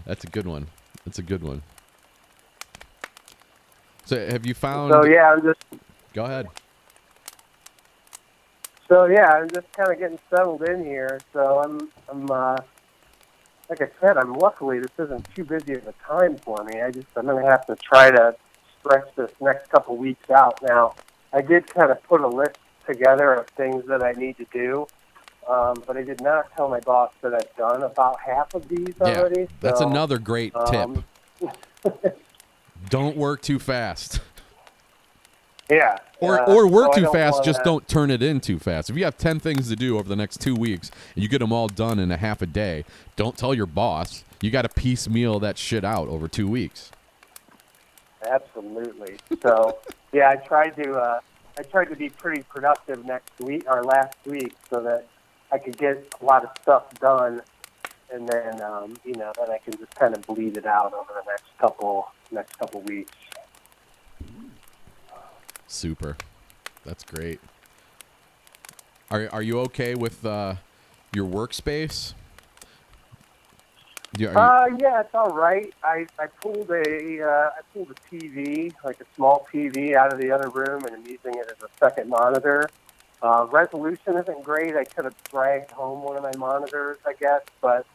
That's 0.06 0.24
a 0.24 0.28
good 0.28 0.46
one. 0.46 0.68
That's 1.06 1.18
a 1.18 1.24
good 1.24 1.42
one. 1.44 1.64
So 4.06 4.18
have 4.28 4.46
you 4.46 4.54
found? 4.54 4.92
So 4.92 5.06
yeah, 5.06 5.32
I'm 5.32 5.42
just 5.42 5.60
Go 6.14 6.26
ahead. 6.26 6.48
So 8.92 9.06
yeah, 9.06 9.36
I'm 9.36 9.50
just 9.50 9.72
kind 9.72 9.90
of 9.90 10.00
getting 10.00 10.20
settled 10.30 10.62
in 10.64 10.84
here. 10.84 11.20
So 11.32 11.60
I'm 11.60 11.90
I'm 12.10 12.30
uh, 12.30 12.58
like 13.70 13.82
I 13.82 13.88
said, 14.02 14.18
I'm 14.18 14.34
luckily 14.34 14.80
this 14.80 14.92
isn't 15.00 15.26
too 15.34 15.46
busy 15.46 15.74
of 15.74 15.88
a 15.88 15.94
time 16.06 16.36
for 16.36 16.62
me. 16.66 16.82
I 16.82 16.92
just 16.92 17.08
I'm 17.16 17.26
gonna 17.26 17.50
have 17.50 17.66
to 17.68 17.78
try 17.78 18.12
to 18.12 18.36
stretch 18.80 19.08
this 19.16 19.32
next 19.40 19.70
couple 19.70 19.96
weeks 19.96 20.30
out. 20.30 20.62
Now, 20.62 20.96
I 21.32 21.42
did 21.42 21.74
kind 21.74 21.90
of 21.90 22.04
put 22.04 22.20
a 22.20 22.28
list 22.28 22.58
together 22.86 23.34
of 23.34 23.48
things 23.52 23.86
that 23.88 24.04
I 24.04 24.12
need 24.12 24.36
to 24.38 24.46
do. 24.52 24.88
Um, 25.50 25.82
but 25.88 25.96
I 25.98 26.04
did 26.04 26.22
not 26.22 26.54
tell 26.56 26.70
my 26.70 26.82
boss 26.82 27.12
that 27.22 27.34
I've 27.34 27.56
done 27.56 27.84
about 27.84 28.20
half 28.20 28.54
of 28.54 28.68
these 28.68 28.94
Yeah, 29.00 29.22
already. 29.22 29.48
That's 29.62 29.82
another 29.82 30.20
great 30.20 30.54
tip. 30.68 30.90
um, 30.90 31.04
Don't 32.90 33.16
work 33.16 33.42
too 33.42 33.58
fast. 33.58 34.20
Yeah. 35.72 35.98
Or, 36.20 36.42
uh, 36.42 36.54
or 36.54 36.68
work 36.68 36.94
so 36.94 37.02
too 37.02 37.12
fast, 37.12 37.44
just 37.44 37.64
don't 37.64 37.88
turn 37.88 38.12
it 38.12 38.22
in 38.22 38.42
too 38.42 38.60
fast. 38.60 38.90
If 38.90 38.98
you 38.98 39.06
have 39.06 39.18
10 39.18 39.40
things 39.40 39.70
to 39.70 39.76
do 39.76 39.98
over 39.98 40.08
the 40.08 40.18
next 40.18 40.42
two 40.42 40.54
weeks 40.54 40.92
and 41.16 41.24
you 41.24 41.30
get 41.30 41.40
them 41.40 41.54
all 41.54 41.68
done 41.68 41.98
in 41.98 42.12
a 42.12 42.18
half 42.18 42.42
a 42.42 42.46
day, 42.46 42.84
don't 43.16 43.38
tell 43.38 43.54
your 43.54 43.66
boss. 43.66 44.26
You 44.42 44.52
got 44.52 44.64
to 44.64 44.70
piecemeal 44.70 45.40
that 45.40 45.58
shit 45.58 45.86
out 45.86 46.10
over 46.10 46.28
two 46.28 46.48
weeks. 46.48 46.92
Absolutely. 48.28 49.16
So, 49.42 49.78
yeah, 50.12 50.30
I 50.30 50.36
tried 50.36 50.76
to 50.76 50.94
uh, 50.94 51.20
I 51.58 51.64
tried 51.64 51.86
to 51.86 51.96
be 51.96 52.10
pretty 52.10 52.44
productive 52.44 53.06
next 53.06 53.32
week 53.40 53.64
or 53.68 53.84
last 53.84 54.16
week 54.26 54.54
so 54.70 54.82
that 54.82 55.08
I 55.52 55.58
could 55.58 55.78
get 55.78 56.14
a 56.22 56.26
lot 56.26 56.44
of 56.44 56.52
stuff 56.62 56.94
done, 57.00 57.42
and 58.12 58.28
then 58.28 58.62
um, 58.62 58.96
you 59.06 59.16
know 59.16 59.32
then 59.38 59.50
I 59.50 59.58
can 59.58 59.78
just 59.78 59.94
kind 59.96 60.16
of 60.16 60.22
bleed 60.28 60.58
it 60.58 60.66
out 60.66 60.94
over 60.94 61.14
the 61.14 61.30
next 61.30 61.46
couple 61.60 62.12
next 62.32 62.58
couple 62.58 62.82
weeks. 62.82 63.12
Super. 65.72 66.18
That's 66.86 67.04
great. 67.06 67.40
Are, 69.10 69.30
are 69.32 69.42
you 69.42 69.60
okay 69.62 69.96
with 69.96 70.26
uh, 70.26 70.56
your 71.14 71.26
workspace? 71.26 72.14
Do 74.14 74.24
you- 74.24 74.30
are 74.30 74.34
you- 74.34 74.38
Uh, 74.38 74.66
yeah, 74.82 75.00
it's 75.00 75.16
all 75.16 75.30
right. 75.34 75.74
I, 75.82 76.08
I 76.20 76.28
pulled 76.28 76.70
a 76.72 77.24
uh, 77.24 77.50
I 77.58 77.62
pulled 77.74 77.90
a 77.92 78.14
TV, 78.14 78.74
like 78.84 79.00
a 79.00 79.06
small 79.16 79.48
TV, 79.52 79.96
out 79.96 80.12
of 80.12 80.20
the 80.20 80.30
other 80.32 80.50
room, 80.50 80.84
and 80.84 80.94
I'm 80.96 81.06
using 81.08 81.36
it 81.36 81.48
as 81.50 81.64
a 81.64 81.70
second 81.80 82.10
monitor. 82.10 82.70
Uh, 83.22 83.48
resolution 83.50 84.18
isn't 84.18 84.44
great. 84.44 84.76
I 84.76 84.84
could 84.84 85.06
have 85.06 85.16
dragged 85.32 85.72
home 85.72 86.04
one 86.04 86.18
of 86.18 86.24
my 86.24 86.36
monitors, 86.38 86.98
I 87.08 87.14
guess, 87.14 87.42
but 87.62 87.86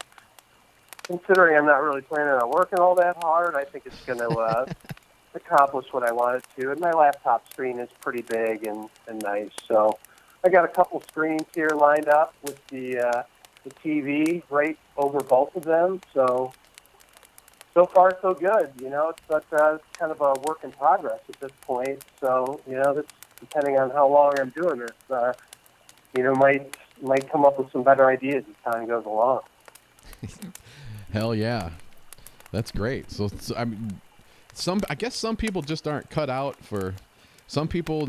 considering 1.02 1.58
I'm 1.58 1.66
not 1.66 1.82
really 1.82 2.00
planning 2.02 2.32
on 2.32 2.50
working 2.50 2.78
all 2.78 2.94
that 2.94 3.16
hard, 3.18 3.54
I 3.54 3.64
think 3.64 3.84
it's 3.84 4.02
going 4.06 4.18
to 4.20 4.28
uh, 4.30 4.66
accomplish 5.36 5.86
what 5.92 6.02
I 6.02 6.12
wanted 6.12 6.42
to. 6.58 6.70
And 6.72 6.80
my 6.80 6.90
laptop 6.90 7.50
screen 7.52 7.78
is 7.78 7.88
pretty 8.00 8.22
big 8.22 8.66
and, 8.66 8.88
and 9.06 9.22
nice, 9.22 9.50
so 9.68 9.98
I 10.44 10.48
got 10.48 10.64
a 10.64 10.68
couple 10.68 11.00
screens 11.02 11.44
here 11.54 11.70
lined 11.70 12.08
up 12.08 12.34
with 12.42 12.64
the 12.68 12.98
uh, 12.98 13.22
the 13.64 13.70
TV 13.70 14.42
right 14.48 14.78
over 14.96 15.18
both 15.20 15.54
of 15.56 15.64
them. 15.64 16.00
So 16.14 16.52
so 17.74 17.84
far 17.84 18.16
so 18.22 18.32
good. 18.32 18.72
You 18.80 18.90
know, 18.90 19.08
it's 19.10 19.20
but 19.26 19.44
uh, 19.52 19.74
it's 19.74 19.98
kind 19.98 20.12
of 20.12 20.20
a 20.20 20.34
work 20.46 20.62
in 20.62 20.70
progress 20.72 21.20
at 21.28 21.40
this 21.40 21.50
point. 21.62 22.04
So 22.20 22.60
you 22.66 22.76
know, 22.76 22.94
that's 22.94 23.12
depending 23.40 23.78
on 23.78 23.90
how 23.90 24.08
long 24.08 24.38
I'm 24.38 24.50
doing 24.50 24.78
this. 24.78 24.96
Uh, 25.10 25.32
you 26.16 26.22
know, 26.22 26.34
might 26.34 26.76
might 27.02 27.28
come 27.30 27.44
up 27.44 27.58
with 27.58 27.70
some 27.72 27.82
better 27.82 28.06
ideas 28.06 28.44
as 28.48 28.72
time 28.72 28.86
goes 28.86 29.04
along. 29.04 29.40
Hell 31.12 31.34
yeah, 31.34 31.70
that's 32.52 32.70
great. 32.70 33.10
So, 33.10 33.28
so 33.28 33.54
I 33.56 33.64
mean, 33.64 34.00
some 34.56 34.80
I 34.88 34.94
guess 34.94 35.14
some 35.14 35.36
people 35.36 35.62
just 35.62 35.86
aren't 35.86 36.10
cut 36.10 36.30
out 36.30 36.56
for. 36.64 36.94
Some 37.46 37.68
people 37.68 38.08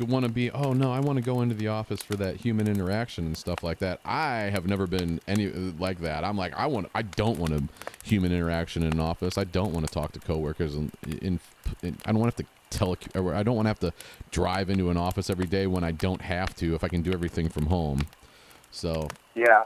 want 0.00 0.24
to 0.24 0.30
be. 0.30 0.50
Oh 0.50 0.72
no, 0.72 0.92
I 0.92 1.00
want 1.00 1.16
to 1.16 1.22
go 1.22 1.40
into 1.42 1.54
the 1.54 1.68
office 1.68 2.02
for 2.02 2.14
that 2.16 2.36
human 2.36 2.68
interaction 2.68 3.26
and 3.26 3.36
stuff 3.36 3.62
like 3.62 3.78
that. 3.80 4.00
I 4.04 4.42
have 4.52 4.66
never 4.66 4.86
been 4.86 5.20
any 5.26 5.48
like 5.48 6.00
that. 6.00 6.24
I'm 6.24 6.36
like 6.36 6.54
I 6.54 6.66
want. 6.66 6.88
I 6.94 7.02
don't 7.02 7.38
want 7.38 7.52
a 7.52 7.62
human 8.04 8.32
interaction 8.32 8.82
in 8.84 8.92
an 8.92 9.00
office. 9.00 9.36
I 9.36 9.44
don't 9.44 9.72
want 9.72 9.86
to 9.86 9.92
talk 9.92 10.12
to 10.12 10.20
coworkers 10.20 10.74
and 10.74 10.92
in, 11.06 11.40
in, 11.82 11.96
I 12.06 12.12
don't 12.12 12.20
want 12.20 12.36
to 12.36 12.42
have 12.44 12.50
to 12.70 12.78
tele. 12.78 12.96
I 13.34 13.42
don't 13.42 13.56
want 13.56 13.66
to 13.66 13.70
have 13.70 13.80
to 13.80 13.92
drive 14.30 14.70
into 14.70 14.90
an 14.90 14.96
office 14.96 15.28
every 15.28 15.46
day 15.46 15.66
when 15.66 15.82
I 15.84 15.90
don't 15.90 16.22
have 16.22 16.54
to. 16.56 16.74
If 16.74 16.84
I 16.84 16.88
can 16.88 17.02
do 17.02 17.12
everything 17.12 17.48
from 17.48 17.66
home. 17.66 18.06
So 18.70 19.08
Yeah. 19.34 19.64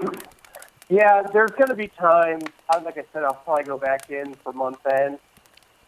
Yeah, 0.90 1.22
there's 1.34 1.50
going 1.50 1.68
to 1.68 1.74
be 1.74 1.88
times. 1.88 2.44
uh, 2.70 2.80
Like 2.82 2.96
I 2.96 3.04
said, 3.12 3.22
I'll 3.22 3.34
probably 3.34 3.64
go 3.64 3.76
back 3.76 4.08
in 4.10 4.32
for 4.36 4.54
month 4.54 4.78
end, 4.86 5.18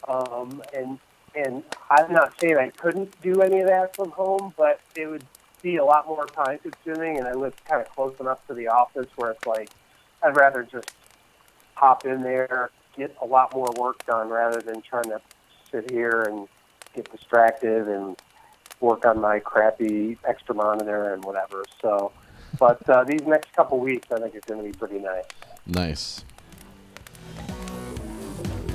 um, 0.09 0.63
and 0.75 0.99
and 1.35 1.63
I'm 1.91 2.13
not 2.13 2.33
saying 2.41 2.57
I 2.57 2.71
couldn't 2.71 3.21
do 3.23 3.43
any 3.43 3.61
of 3.61 3.69
that 3.69 3.95
from 3.95 4.11
home, 4.11 4.53
but 4.57 4.81
it 4.97 5.07
would 5.07 5.25
be 5.63 5.77
a 5.77 5.85
lot 5.85 6.09
more 6.09 6.27
time 6.27 6.59
consuming, 6.59 7.19
and 7.19 7.27
I 7.27 7.35
live 7.35 7.55
kind 7.65 7.81
of 7.81 7.89
close 7.95 8.15
enough 8.19 8.45
to 8.49 8.55
the 8.55 8.69
office 8.69 9.07
where 9.17 9.33
it's 9.33 9.47
like 9.47 9.71
I'd 10.23 10.37
rather 10.37 10.63
just 10.65 10.91
hop 11.75 12.05
in 12.05 12.23
there, 12.23 12.71
get 12.97 13.17
a 13.23 13.27
lot 13.27 13.55
more 13.55 13.73
work 13.79 14.05
done 14.07 14.29
rather 14.29 14.61
than 14.61 14.83
trying 14.83 15.05
to 15.05 15.21
sit 15.71 15.91
here 15.91 16.23
and 16.23 16.49
get 16.95 17.11
distracted 17.13 17.89
and 17.89 18.17
work 18.81 19.05
on 19.05 19.21
my 19.21 19.39
crappy 19.39 20.19
extra 20.27 20.55
monitor 20.55 21.13
and 21.13 21.25
whatever. 21.25 21.65
So, 21.81 22.13
but 22.59 22.87
uh, 22.89 23.05
these 23.05 23.23
next 23.23 23.53
couple 23.53 23.79
weeks, 23.79 24.09
I 24.11 24.19
think, 24.19 24.35
it's 24.35 24.47
going 24.47 24.61
to 24.61 24.67
be 24.67 24.77
pretty 24.77 24.99
nice. 24.99 25.25
Nice. 25.67 26.25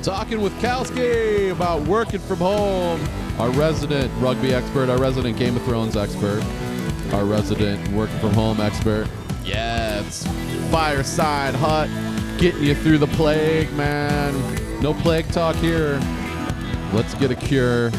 Talking 0.06 0.40
with 0.40 0.54
Kowski 0.60 1.52
about 1.52 1.82
working 1.88 2.20
from 2.20 2.38
home. 2.38 3.04
Our 3.40 3.50
resident 3.50 4.12
rugby 4.22 4.54
expert, 4.54 4.88
our 4.88 5.00
resident 5.00 5.36
Game 5.36 5.56
of 5.56 5.64
Thrones 5.64 5.98
expert, 5.98 6.44
our 7.12 7.26
resident 7.26 7.88
working 7.88 8.20
from 8.20 8.32
home 8.34 8.62
expert. 8.62 9.08
Yeah, 9.44 10.02
it's 10.02 10.28
Fireside 10.70 11.56
Hut 11.56 11.90
getting 12.38 12.62
you 12.62 12.76
through 12.76 13.00
the 13.00 13.08
plague, 13.08 13.74
man. 13.74 14.80
No 14.80 14.94
plague 14.94 15.28
talk 15.32 15.56
here. 15.56 16.00
Let's 16.94 17.16
get 17.16 17.32
a 17.32 17.36
cure. 17.36 17.90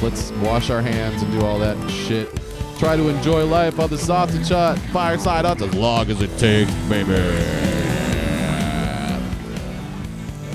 Let's 0.00 0.30
wash 0.40 0.70
our 0.70 0.80
hands 0.80 1.22
and 1.22 1.30
do 1.30 1.44
all 1.44 1.58
that 1.58 1.76
shit. 1.90 2.30
Try 2.78 2.96
to 2.96 3.10
enjoy 3.10 3.44
life 3.44 3.78
on 3.78 3.90
the 3.90 3.98
sausage 3.98 4.48
hut, 4.48 4.78
fireside 4.94 5.44
hut, 5.44 5.60
as 5.60 5.74
long 5.74 6.10
as 6.10 6.22
it 6.22 6.34
takes, 6.38 6.72
baby. 6.88 7.71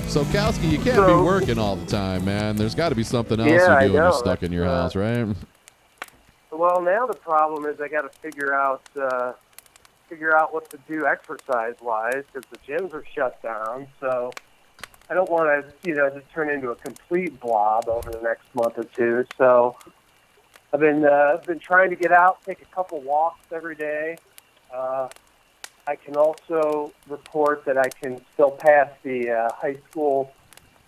So, 0.08 0.24
Kowski, 0.24 0.70
you 0.70 0.78
can't 0.78 1.06
be 1.06 1.12
working 1.12 1.58
all 1.58 1.76
the 1.76 1.84
time, 1.84 2.24
man. 2.24 2.56
There's 2.56 2.74
got 2.74 2.88
to 2.88 2.94
be 2.94 3.04
something 3.04 3.38
else 3.38 3.50
Yeah, 3.50 3.80
you're 3.80 3.80
doing. 3.80 3.94
You're 3.94 4.12
stuck 4.12 4.42
in 4.42 4.52
your 4.52 4.66
uh, 4.66 4.82
house, 4.82 4.96
right? 4.96 5.26
Well, 6.50 6.80
now 6.80 7.06
the 7.06 7.14
problem 7.14 7.66
is 7.66 7.78
I 7.78 7.88
got 7.88 8.10
to 8.10 8.18
figure 8.20 8.54
out 8.54 8.80
uh, 8.98 9.34
figure 10.08 10.34
out 10.34 10.54
what 10.54 10.70
to 10.70 10.78
do 10.88 11.06
exercise 11.06 11.74
wise 11.82 12.24
because 12.32 12.48
the 12.50 12.58
gyms 12.66 12.94
are 12.94 13.04
shut 13.14 13.40
down. 13.42 13.86
So 14.00 14.32
I 15.10 15.14
don't 15.14 15.30
want 15.30 15.66
to, 15.66 15.88
you 15.88 15.94
know, 15.94 16.08
just 16.08 16.30
turn 16.32 16.48
into 16.48 16.70
a 16.70 16.76
complete 16.76 17.38
blob 17.38 17.86
over 17.88 18.10
the 18.10 18.22
next 18.22 18.46
month 18.54 18.78
or 18.78 18.84
two. 18.84 19.26
So 19.36 19.76
I've 20.72 20.80
been 20.80 21.04
uh, 21.04 21.34
I've 21.34 21.44
been 21.44 21.58
trying 21.58 21.90
to 21.90 21.96
get 21.96 22.12
out, 22.12 22.42
take 22.44 22.62
a 22.62 22.74
couple 22.74 22.98
walks 23.02 23.44
every 23.52 23.74
day. 23.74 24.16
Uh, 24.72 25.08
I 25.88 25.96
can 25.96 26.16
also 26.16 26.92
report 27.08 27.64
that 27.64 27.78
I 27.78 27.88
can 27.88 28.20
still 28.34 28.50
pass 28.50 28.90
the 29.02 29.30
uh, 29.30 29.52
high 29.54 29.78
school 29.88 30.30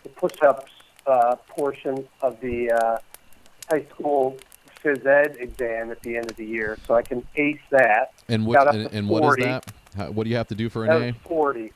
the 0.02 0.10
push-ups 0.10 0.70
uh, 1.06 1.36
portion 1.48 2.06
of 2.20 2.38
the 2.40 2.70
uh, 2.70 2.98
high 3.70 3.86
school 3.94 4.36
phys 4.84 5.04
ed 5.06 5.36
exam 5.38 5.90
at 5.90 6.02
the 6.02 6.18
end 6.18 6.30
of 6.30 6.36
the 6.36 6.44
year, 6.44 6.78
so 6.86 6.94
I 6.94 7.00
can 7.00 7.26
ace 7.36 7.58
that. 7.70 8.12
And 8.28 8.44
what 8.44 8.74
and, 8.74 8.92
and 8.92 9.08
what 9.08 9.24
is 9.24 9.44
that? 9.44 9.72
How, 9.96 10.10
what 10.10 10.24
do 10.24 10.30
you 10.30 10.36
have 10.36 10.48
to 10.48 10.54
do 10.54 10.68
for 10.68 10.84
an 10.84 10.90
A? 10.90 11.12
40. 11.26 11.72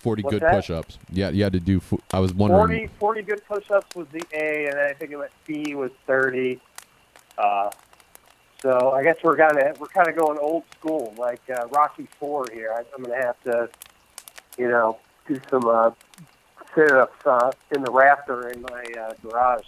40 0.00 0.22
what's 0.22 0.34
good 0.34 0.42
that? 0.42 0.52
push-ups. 0.52 0.98
Yeah, 1.10 1.30
you 1.30 1.42
had 1.44 1.54
to 1.54 1.60
do. 1.60 1.80
I 2.12 2.20
was 2.20 2.34
wondering. 2.34 2.88
40, 2.88 3.22
40 3.22 3.22
good 3.22 3.46
push-ups 3.46 3.96
was 3.96 4.06
the 4.12 4.22
A, 4.34 4.66
and 4.66 4.78
I 4.78 4.92
think 4.92 5.12
it 5.12 5.16
went 5.16 5.32
B 5.46 5.74
was 5.74 5.90
30. 6.06 6.60
Uh, 7.38 7.70
so 8.62 8.90
I 8.92 9.02
guess 9.02 9.16
we're 9.22 9.36
kind 9.36 9.58
of 9.58 9.78
we're 9.80 9.86
kind 9.88 10.08
of 10.08 10.16
going 10.16 10.38
old 10.38 10.64
school, 10.78 11.14
like 11.18 11.40
uh, 11.50 11.66
Rocky 11.68 12.08
Four 12.18 12.46
here. 12.52 12.72
I, 12.76 12.82
I'm 12.96 13.02
going 13.04 13.18
to 13.20 13.26
have 13.26 13.42
to, 13.44 13.68
you 14.56 14.68
know, 14.68 14.98
do 15.26 15.40
some 15.50 15.66
uh, 15.66 15.90
sit-ups 16.74 17.26
uh, 17.26 17.52
in 17.74 17.82
the 17.82 17.90
rafter 17.90 18.48
in 18.48 18.62
my 18.62 18.84
uh, 19.00 19.12
garage. 19.22 19.66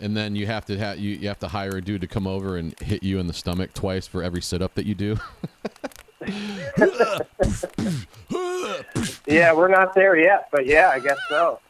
And 0.00 0.16
then 0.16 0.34
you 0.34 0.46
have 0.46 0.64
to 0.66 0.78
ha- 0.78 0.92
you, 0.92 1.10
you 1.10 1.28
have 1.28 1.38
to 1.40 1.48
hire 1.48 1.76
a 1.76 1.80
dude 1.80 2.00
to 2.00 2.08
come 2.08 2.26
over 2.26 2.56
and 2.56 2.76
hit 2.80 3.04
you 3.04 3.18
in 3.20 3.28
the 3.28 3.32
stomach 3.32 3.72
twice 3.72 4.06
for 4.08 4.22
every 4.22 4.42
sit-up 4.42 4.74
that 4.74 4.86
you 4.86 4.94
do. 4.94 5.16
Yeah, 9.26 9.52
we're 9.52 9.68
not 9.68 9.94
there 9.94 10.16
yet, 10.16 10.48
but 10.50 10.66
yeah, 10.66 10.90
I 10.90 10.98
guess 10.98 11.18
so. 11.28 11.60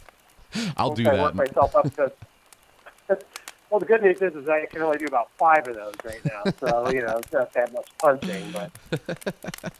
I'll 0.77 0.89
Once 0.89 1.01
do 1.01 1.09
I 1.09 1.15
work 1.23 1.35
that. 1.35 1.49
myself 1.49 1.77
up 1.77 1.95
to. 1.97 2.11
Well, 3.73 3.81
the 3.81 3.87
good 3.87 4.03
news 4.03 4.21
is, 4.21 4.35
is 4.35 4.47
I 4.51 4.67
can 4.67 4.83
only 4.83 4.99
do 4.99 5.07
about 5.07 5.31
five 5.39 5.67
of 5.67 5.75
those 5.75 5.95
right 6.05 6.21
now. 6.27 6.43
So 6.61 6.91
you 6.91 7.01
know, 7.01 7.17
it's 7.17 7.33
not 7.33 7.55
that 7.55 7.73
much 7.73 7.89
punching, 7.99 8.53
but. 8.53 8.71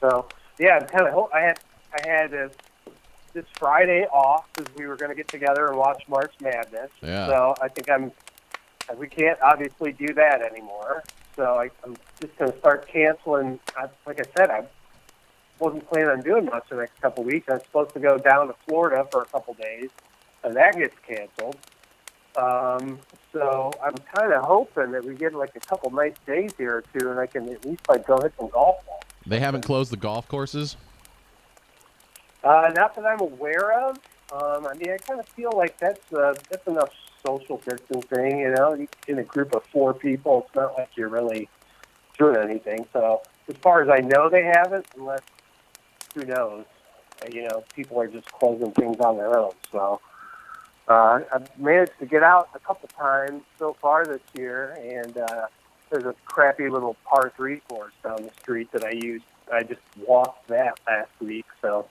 so 0.00 0.26
yeah, 0.58 0.76
I'm 0.76 0.86
kind 0.86 1.06
of. 1.08 1.32
I 1.32 1.40
had 1.40 1.58
I 1.94 2.06
had 2.06 2.34
uh, 2.34 2.48
this 3.32 3.46
Friday 3.54 4.04
off 4.12 4.46
because 4.52 4.72
we 4.76 4.86
were 4.86 4.96
going 4.96 5.08
to 5.08 5.14
get 5.14 5.26
together 5.28 5.68
and 5.68 5.78
watch 5.78 6.02
March 6.06 6.34
Madness. 6.42 6.90
Yeah. 7.02 7.28
So 7.28 7.54
I 7.62 7.68
think 7.68 7.90
I'm. 7.90 8.12
We 8.98 9.08
can't 9.08 9.40
obviously 9.40 9.92
do 9.92 10.12
that 10.12 10.42
anymore. 10.42 11.02
So 11.34 11.54
I, 11.54 11.70
I'm 11.82 11.96
just 12.20 12.36
going 12.36 12.52
to 12.52 12.58
start 12.58 12.88
canceling. 12.88 13.58
I, 13.74 13.88
like 14.06 14.20
I 14.20 14.24
said, 14.36 14.50
I 14.50 14.66
wasn't 15.58 15.88
planning 15.88 16.10
on 16.10 16.20
doing 16.20 16.44
much 16.44 16.68
the 16.68 16.76
next 16.76 17.00
couple 17.00 17.22
of 17.22 17.26
weeks. 17.26 17.46
I'm 17.50 17.60
supposed 17.60 17.94
to 17.94 18.00
go 18.00 18.18
down 18.18 18.48
to 18.48 18.54
Florida 18.66 19.06
for 19.10 19.22
a 19.22 19.26
couple 19.26 19.54
of 19.54 19.60
days, 19.60 19.88
and 20.44 20.54
that 20.56 20.76
gets 20.76 20.96
canceled. 21.06 21.56
Um, 22.36 22.98
so 23.32 23.72
I'm 23.82 23.94
kind 24.14 24.32
of 24.32 24.44
hoping 24.44 24.92
that 24.92 25.04
we 25.04 25.14
get 25.14 25.34
like 25.34 25.56
a 25.56 25.60
couple 25.60 25.90
nice 25.90 26.14
days 26.26 26.52
here 26.58 26.76
or 26.76 26.84
two, 26.98 27.10
and 27.10 27.18
I 27.18 27.26
can 27.26 27.48
at 27.48 27.64
least 27.64 27.88
like 27.88 28.06
go 28.06 28.20
hit 28.20 28.32
some 28.38 28.48
golf 28.48 28.84
balls. 28.86 29.02
They 29.26 29.40
haven't 29.40 29.62
closed 29.62 29.90
the 29.90 29.96
golf 29.96 30.28
courses. 30.28 30.76
Uh, 32.44 32.70
not 32.76 32.94
that 32.94 33.04
I'm 33.04 33.20
aware 33.20 33.72
of. 33.88 33.98
Um, 34.32 34.66
I 34.66 34.74
mean, 34.74 34.90
I 34.90 34.98
kind 34.98 35.18
of 35.18 35.26
feel 35.28 35.52
like 35.56 35.78
that's 35.78 36.12
uh, 36.12 36.34
that's 36.50 36.66
enough 36.66 36.90
social 37.24 37.58
distancing. 37.58 38.40
You 38.40 38.54
know, 38.54 38.86
in 39.08 39.18
a 39.18 39.24
group 39.24 39.54
of 39.54 39.64
four 39.64 39.94
people, 39.94 40.44
it's 40.46 40.54
not 40.54 40.76
like 40.76 40.90
you're 40.96 41.08
really 41.08 41.48
doing 42.18 42.36
anything. 42.36 42.86
So 42.92 43.22
as 43.48 43.56
far 43.58 43.82
as 43.82 43.88
I 43.88 44.06
know, 44.06 44.28
they 44.28 44.44
haven't, 44.44 44.86
unless 44.96 45.22
who 46.14 46.24
knows? 46.24 46.64
You 47.32 47.48
know, 47.48 47.64
people 47.74 48.00
are 48.00 48.06
just 48.06 48.30
closing 48.30 48.72
things 48.72 48.98
on 49.00 49.16
their 49.16 49.38
own. 49.38 49.52
So 49.72 50.00
uh, 50.88 51.20
I've 51.32 51.58
managed 51.58 51.98
to 52.00 52.06
get 52.06 52.22
out 52.22 52.48
a 52.54 52.58
couple 52.58 52.88
times 52.88 53.42
so 53.58 53.76
far 53.80 54.04
this 54.04 54.20
year, 54.34 54.76
and 54.80 55.18
uh, 55.18 55.46
there's 55.90 56.04
a 56.04 56.14
crappy 56.24 56.68
little 56.68 56.96
par 57.04 57.32
three 57.36 57.60
course 57.68 57.92
down 58.02 58.22
the 58.22 58.30
street 58.40 58.70
that 58.72 58.84
I 58.84 58.92
used. 58.92 59.24
I 59.52 59.62
just 59.62 59.80
walked 60.06 60.48
that 60.48 60.78
last 60.86 61.10
week, 61.20 61.46
so 61.60 61.86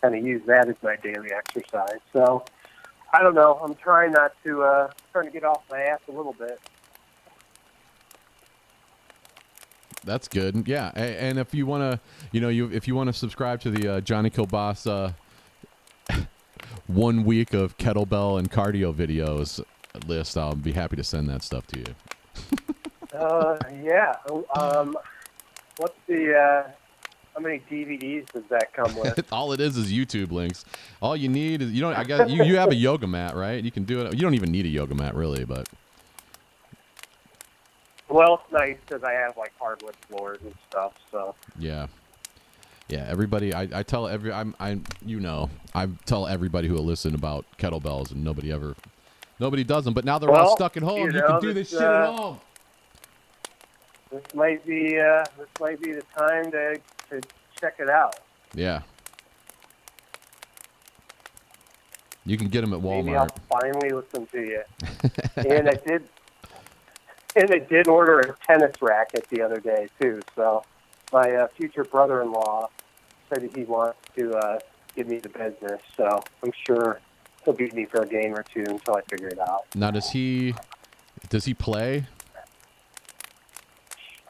kind 0.00 0.14
of 0.16 0.24
use 0.24 0.42
that 0.46 0.68
as 0.68 0.76
my 0.82 0.96
daily 0.96 1.30
exercise. 1.32 2.00
So 2.12 2.44
I 3.12 3.22
don't 3.22 3.34
know. 3.34 3.60
I'm 3.62 3.74
trying 3.74 4.12
not 4.12 4.32
to 4.44 4.62
uh, 4.62 4.90
trying 5.12 5.26
to 5.26 5.32
get 5.32 5.44
off 5.44 5.62
my 5.70 5.80
ass 5.80 6.00
a 6.08 6.12
little 6.12 6.32
bit. 6.32 6.60
That's 10.04 10.26
good. 10.26 10.66
Yeah, 10.66 10.90
and 10.96 11.38
if 11.38 11.54
you 11.54 11.64
want 11.64 11.82
to, 11.82 12.00
you 12.32 12.40
know, 12.40 12.48
you 12.48 12.70
if 12.72 12.88
you 12.88 12.96
want 12.96 13.06
to 13.08 13.12
subscribe 13.12 13.60
to 13.60 13.70
the 13.70 13.94
uh, 13.94 14.00
Johnny 14.00 14.30
Kielbasa 14.30 15.14
one 16.94 17.24
week 17.24 17.54
of 17.54 17.76
kettlebell 17.78 18.38
and 18.38 18.50
cardio 18.50 18.92
videos 18.94 19.64
list, 20.06 20.36
I'll 20.36 20.54
be 20.54 20.72
happy 20.72 20.96
to 20.96 21.04
send 21.04 21.28
that 21.28 21.42
stuff 21.42 21.66
to 21.68 21.78
you. 21.78 21.86
Uh, 23.14 23.58
yeah. 23.84 24.14
Um, 24.58 24.96
what's 25.76 25.94
the 26.06 26.34
uh, 26.34 26.70
how 27.34 27.40
many 27.40 27.60
DVDs 27.70 28.26
does 28.32 28.44
that 28.48 28.72
come 28.72 28.94
with? 28.96 29.22
All 29.32 29.52
it 29.52 29.60
is 29.60 29.76
is 29.76 29.92
YouTube 29.92 30.32
links. 30.32 30.64
All 31.00 31.14
you 31.14 31.28
need 31.28 31.60
is 31.60 31.72
you 31.72 31.82
don't. 31.82 31.94
I 31.94 32.04
guess 32.04 32.30
you, 32.30 32.42
you 32.44 32.56
have 32.56 32.70
a 32.70 32.74
yoga 32.88 33.06
mat, 33.06 33.36
right? 33.36 33.62
You 33.62 33.70
can 33.70 33.84
do 33.84 34.00
it. 34.00 34.14
You 34.14 34.20
don't 34.20 34.34
even 34.34 34.50
need 34.50 34.64
a 34.64 34.70
yoga 34.70 34.94
mat 34.94 35.14
really, 35.14 35.44
but 35.44 35.68
well, 38.08 38.42
it's 38.42 38.52
nice 38.52 38.76
because 38.86 39.02
I 39.04 39.12
have 39.12 39.36
like 39.36 39.52
hardwood 39.58 39.96
floors 40.08 40.38
and 40.42 40.54
stuff. 40.70 40.94
So 41.10 41.34
yeah, 41.58 41.88
yeah. 42.88 43.06
Everybody, 43.08 43.54
I, 43.54 43.68
I 43.72 43.82
tell 43.82 44.06
every 44.08 44.32
I'm 44.32 44.54
I 44.60 44.80
you 45.04 45.20
know 45.20 45.50
I 45.74 45.88
tell 46.06 46.26
everybody 46.26 46.68
who 46.68 46.74
will 46.74 46.84
listen 46.84 47.14
about 47.14 47.44
kettlebells, 47.58 48.10
and 48.12 48.22
nobody 48.24 48.52
ever, 48.52 48.74
nobody 49.38 49.64
does 49.64 49.84
them. 49.84 49.94
But 49.94 50.04
now 50.04 50.18
they're 50.18 50.30
all 50.30 50.56
stuck 50.56 50.76
at 50.76 50.82
home. 50.82 50.98
you 50.98 51.06
You, 51.06 51.12
know, 51.12 51.26
can 51.26 51.40
do 51.40 51.52
this 51.52 51.70
this, 51.70 51.78
shit 51.80 51.88
at 51.88 51.94
uh, 51.94 52.12
home. 52.16 52.40
this 54.10 54.22
might 54.34 54.64
be 54.66 54.98
uh, 54.98 55.24
this 55.38 55.48
might 55.60 55.80
be 55.80 55.92
the 55.92 56.02
time 56.16 56.50
to 56.50 56.80
to 57.10 57.20
check 57.60 57.76
it 57.78 57.88
out. 57.88 58.16
Yeah. 58.54 58.82
You 62.24 62.36
can 62.36 62.48
get 62.48 62.60
them 62.60 62.72
at 62.72 62.80
Walmart. 62.80 63.04
Maybe 63.04 63.16
I'll 63.16 63.28
finally 63.50 63.90
listen 63.90 64.26
to 64.26 64.40
you. 64.40 64.62
and 65.36 65.68
I 65.68 65.74
did, 65.74 66.08
and 67.34 67.50
I 67.50 67.58
did 67.58 67.88
order 67.88 68.20
a 68.20 68.36
tennis 68.46 68.76
racket 68.80 69.26
the 69.28 69.42
other 69.42 69.58
day 69.58 69.88
too. 70.00 70.20
So 70.36 70.62
my 71.12 71.30
uh, 71.32 71.48
future 71.56 71.84
brother-in-law 71.84 72.68
said 73.28 73.42
that 73.42 73.56
he 73.56 73.64
wants 73.64 73.98
to 74.16 74.32
uh, 74.32 74.58
give 74.96 75.08
me 75.08 75.18
the 75.18 75.28
business. 75.28 75.80
So 75.96 76.22
I'm 76.42 76.52
sure 76.66 77.00
he'll 77.44 77.54
beat 77.54 77.74
me 77.74 77.84
for 77.84 78.02
a 78.02 78.06
game 78.06 78.34
or 78.34 78.42
two 78.42 78.64
until 78.66 78.96
I 78.96 79.02
figure 79.02 79.28
it 79.28 79.38
out. 79.38 79.66
Now, 79.74 79.90
does 79.90 80.10
he 80.10 80.54
does 81.28 81.44
he 81.44 81.54
play? 81.54 82.06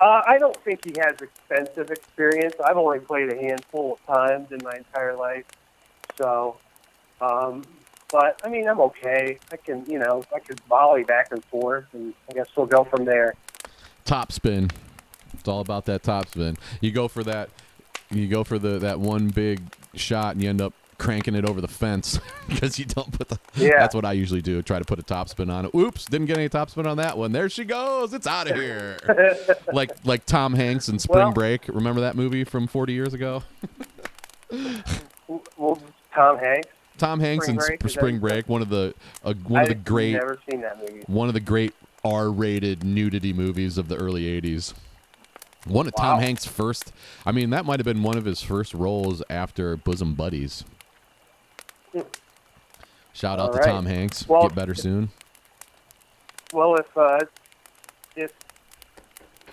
Uh, 0.01 0.21
I 0.27 0.37
don't 0.38 0.57
think 0.64 0.85
he 0.85 0.95
has 0.99 1.14
extensive 1.21 1.90
experience. 1.90 2.55
I've 2.64 2.77
only 2.77 2.99
played 2.99 3.33
a 3.33 3.37
handful 3.37 3.92
of 3.92 4.07
times 4.07 4.51
in 4.51 4.59
my 4.64 4.77
entire 4.77 5.14
life. 5.14 5.45
So, 6.18 6.57
um, 7.21 7.62
but 8.11 8.40
I 8.45 8.49
mean, 8.49 8.68
I'm 8.68 8.81
okay. 8.81 9.38
I 9.53 9.57
can, 9.57 9.87
you 9.87 10.01
know, 10.01 10.25
I 10.35 10.40
could 10.40 10.61
volley 10.62 11.05
back 11.05 11.29
and 11.31 11.45
forth, 11.45 11.85
and 11.92 12.14
I 12.29 12.35
guess 12.35 12.49
we'll 12.57 12.66
go 12.66 12.83
from 12.83 13.05
there. 13.05 13.35
Top 14.05 14.33
spin. 14.33 14.73
It's 15.43 15.49
all 15.49 15.59
about 15.61 15.87
that 15.87 16.05
top 16.05 16.29
spin. 16.29 16.57
You 16.81 16.93
go 16.93 17.09
for 17.09 17.25
that. 17.25 17.51
You 18.13 18.29
go 18.29 18.45
for 18.45 18.61
the 18.61 18.79
that 18.79 19.01
one 19.01 19.27
big 19.27 19.61
shot, 19.95 20.35
and 20.35 20.43
you 20.43 20.49
end 20.49 20.61
up 20.61 20.73
cranking 20.99 21.35
it 21.35 21.45
over 21.45 21.61
the 21.61 21.67
fence 21.67 22.21
because 22.49 22.79
you 22.79 22.85
don't 22.85 23.11
put 23.11 23.29
the. 23.29 23.41
Yeah. 23.57 23.81
That's 23.81 23.93
what 23.93 24.05
I 24.05 24.13
usually 24.13 24.41
do. 24.41 24.63
Try 24.63 24.79
to 24.79 24.85
put 24.85 25.01
a 25.01 25.03
top 25.03 25.29
spin 25.29 25.51
on 25.51 25.65
it. 25.67 25.75
Oops, 25.75 26.05
didn't 26.05 26.29
get 26.29 26.39
any 26.39 26.49
top 26.49 26.71
spin 26.71 26.87
on 26.87 26.97
that 26.99 27.19
one. 27.19 27.33
There 27.33 27.49
she 27.49 27.65
goes. 27.65 28.15
It's 28.15 28.29
out 28.29 28.49
of 28.49 28.55
here. 28.57 28.99
like 29.73 29.91
like 30.05 30.25
Tom 30.27 30.55
Hanks 30.55 30.89
in 30.89 31.01
Spring 31.01 31.25
Well- 31.25 31.33
Break. 31.33 31.67
Remember 31.67 32.03
that 32.03 32.15
movie 32.15 32.45
from 32.45 32.69
40 32.69 32.93
years 32.93 33.15
ago? 33.15 33.43
Well, 35.57 35.81
Tom 36.15 36.39
Hanks. 36.39 36.69
Tom 36.99 37.19
Hanks 37.21 37.47
Spring 37.47 37.59
in 37.59 37.67
Break, 37.67 37.81
Sp- 37.81 37.89
Spring 37.89 38.19
Break, 38.19 38.49
one 38.49 38.61
of 38.63 38.69
the 38.69 38.95
uh, 39.25 39.33
one 39.49 39.63
of 39.63 39.69
the 39.69 39.75
I've 39.75 39.85
great 39.85 40.13
Never 40.13 40.39
seen 40.51 40.61
that 40.61 40.79
movie. 40.79 41.03
one 41.07 41.27
of 41.29 41.35
the 41.35 41.41
great 41.41 41.73
R-rated 42.05 42.85
nudity 42.85 43.33
movies 43.33 43.79
of 43.79 43.89
the 43.89 43.97
early 43.97 44.25
'80s. 44.25 44.75
One 45.66 45.87
of 45.87 45.94
Tom 45.94 46.20
Hanks' 46.20 46.44
first. 46.44 46.92
I 47.25 47.33
mean, 47.33 47.51
that 47.51 47.64
might 47.64 47.79
have 47.79 47.85
been 47.85 48.03
one 48.03 48.16
of 48.18 48.25
his 48.25 48.42
first 48.42 48.75
roles 48.75 49.22
after 49.31 49.77
Bosom 49.77 50.14
Buddies. 50.14 50.64
Shout 53.12 53.38
out 53.38 53.51
All 53.53 53.59
to. 53.59 53.62
Tom 53.62 53.87
Hanks. 53.87 54.27
Well- 54.29 54.42
Get 54.42 54.55
better 54.55 54.75
soon. 54.75 55.11
Well, 56.53 56.75
if 56.77 56.96
uh, 56.98 57.18
if 58.14 58.33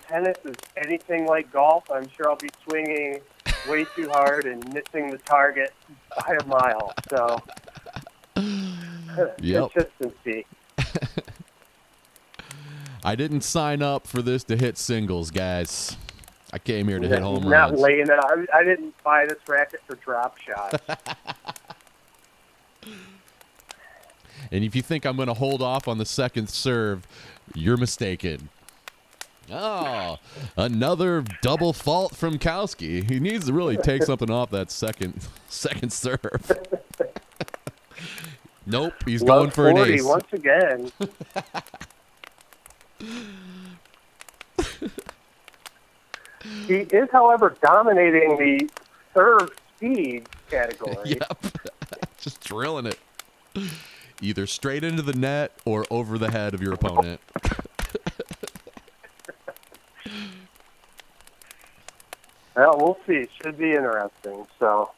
tennis 0.07 0.37
is 0.43 0.55
anything 0.75 1.25
like 1.27 1.49
golf, 1.51 1.89
I'm 1.89 2.09
sure 2.09 2.29
I'll 2.29 2.35
be 2.35 2.49
swinging 2.67 3.21
way 3.69 3.85
too 3.95 4.09
hard 4.09 4.45
and 4.45 4.61
missing 4.73 5.09
the 5.09 5.17
target 5.19 5.73
by 6.17 6.37
a 6.41 6.45
mile. 6.45 6.93
So 7.09 7.41
Yep. 9.39 9.71
consistency. 9.71 10.45
I 13.03 13.15
didn't 13.15 13.41
sign 13.41 13.81
up 13.81 14.07
for 14.07 14.21
this 14.21 14.43
to 14.45 14.57
hit 14.57 14.77
singles, 14.77 15.31
guys. 15.31 15.95
I 16.51 16.59
came 16.59 16.87
here 16.87 16.99
to 16.99 17.07
hit 17.07 17.21
home 17.21 17.49
Not 17.49 17.69
runs. 17.69 17.79
laying 17.79 18.07
it. 18.07 18.11
I, 18.11 18.45
I 18.53 18.63
didn't 18.63 18.93
buy 19.03 19.25
this 19.25 19.37
racket 19.47 19.81
for 19.87 19.95
drop 19.95 20.37
shots. 20.37 20.77
And 24.51 24.63
if 24.63 24.75
you 24.75 24.81
think 24.81 25.05
I'm 25.05 25.15
going 25.15 25.27
to 25.27 25.33
hold 25.33 25.61
off 25.61 25.87
on 25.87 25.97
the 25.97 26.05
second 26.05 26.49
serve, 26.49 27.07
you're 27.53 27.77
mistaken. 27.77 28.49
Oh, 29.51 30.17
another 30.57 31.23
double 31.41 31.73
fault 31.73 32.15
from 32.15 32.37
Kowski. 32.37 33.09
He 33.09 33.19
needs 33.19 33.47
to 33.47 33.53
really 33.53 33.77
take 33.77 34.03
something 34.03 34.29
off 34.29 34.51
that 34.51 34.69
second 34.69 35.27
second 35.47 35.91
serve. 35.91 36.19
nope, 38.67 38.93
he's 39.05 39.23
going 39.23 39.49
for 39.49 39.69
an 39.69 39.75
40 39.75 39.93
ace. 39.93 40.03
once 40.03 40.33
again. 40.33 40.91
he 46.67 46.75
is, 46.75 47.09
however, 47.11 47.55
dominating 47.61 48.37
the 48.37 48.69
serve 49.13 49.49
speed 49.75 50.27
category. 50.49 50.95
Yep, 51.05 51.45
just 52.19 52.41
drilling 52.41 52.85
it. 52.85 52.99
Either 54.21 54.45
straight 54.47 54.83
into 54.83 55.01
the 55.01 55.13
net 55.13 55.53
or 55.65 55.85
over 55.89 56.17
the 56.17 56.29
head 56.31 56.53
of 56.53 56.61
your 56.61 56.73
opponent. 56.73 57.19
Well, 62.55 62.75
we'll 62.77 62.97
see. 63.07 63.13
It 63.13 63.29
should 63.41 63.57
be 63.57 63.71
interesting. 63.71 64.45
So, 64.59 64.91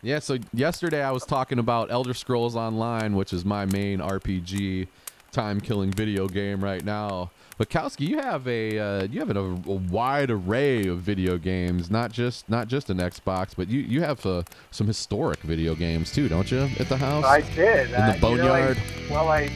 Yeah, 0.00 0.20
so 0.20 0.38
yesterday 0.54 1.02
I 1.02 1.10
was 1.10 1.26
talking 1.26 1.58
about 1.58 1.90
Elder 1.90 2.14
Scrolls 2.14 2.56
Online, 2.56 3.14
which 3.14 3.34
is 3.34 3.44
my 3.44 3.66
main 3.66 3.98
RPG 3.98 4.88
time 5.36 5.60
killing 5.60 5.90
video 5.92 6.26
game 6.26 6.64
right 6.64 6.82
now. 6.82 7.30
Bukowski, 7.60 8.08
you 8.08 8.18
have 8.18 8.48
a 8.48 8.78
uh, 8.78 9.02
you 9.04 9.20
have 9.20 9.28
an, 9.28 9.36
a, 9.36 9.42
a 9.42 9.74
wide 9.90 10.30
array 10.30 10.86
of 10.86 11.00
video 11.00 11.36
games, 11.36 11.90
not 11.90 12.10
just 12.10 12.48
not 12.48 12.68
just 12.68 12.88
an 12.88 12.96
Xbox, 12.98 13.50
but 13.54 13.68
you 13.68 13.80
you 13.80 14.00
have 14.00 14.24
uh, 14.24 14.42
some 14.70 14.86
historic 14.86 15.38
video 15.40 15.74
games 15.74 16.10
too, 16.10 16.28
don't 16.28 16.50
you? 16.50 16.68
At 16.80 16.88
the 16.88 16.96
house, 16.96 17.24
I 17.24 17.42
did. 17.54 17.90
in 17.90 17.94
uh, 17.94 18.16
the 18.18 18.28
you 18.30 18.36
know, 18.38 18.52
I- 18.52 18.74
boneyard. 18.74 18.78
well, 19.10 19.28
I 19.28 19.50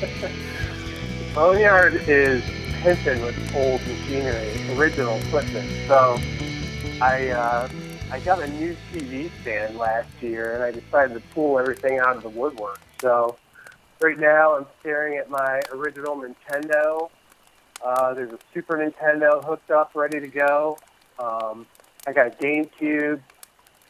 boneyard 1.34 1.94
is 2.06 2.42
hinted 2.82 3.22
with 3.22 3.54
old 3.54 3.80
machinery, 3.86 4.78
original 4.78 5.16
equipment. 5.16 5.68
So 5.88 6.18
I 7.00 7.28
uh, 7.28 7.68
I 8.10 8.20
got 8.20 8.42
a 8.42 8.48
new 8.48 8.76
TV 8.92 9.30
stand 9.40 9.78
last 9.78 10.10
year, 10.20 10.54
and 10.54 10.62
I 10.62 10.70
decided 10.72 11.14
to 11.14 11.20
pull 11.34 11.58
everything 11.58 11.98
out 11.98 12.16
of 12.16 12.22
the 12.22 12.28
woodwork. 12.28 12.80
So 13.00 13.36
right 14.00 14.18
now, 14.18 14.56
I'm 14.56 14.66
staring 14.80 15.18
at 15.18 15.30
my 15.30 15.60
original 15.72 16.16
Nintendo. 16.22 17.10
Uh, 17.84 18.14
there's 18.14 18.32
a 18.32 18.38
Super 18.52 18.76
Nintendo 18.76 19.44
hooked 19.44 19.70
up, 19.70 19.92
ready 19.94 20.20
to 20.20 20.28
go. 20.28 20.78
Um, 21.18 21.66
I 22.06 22.12
got 22.12 22.26
a 22.28 22.30
GameCube, 22.30 23.20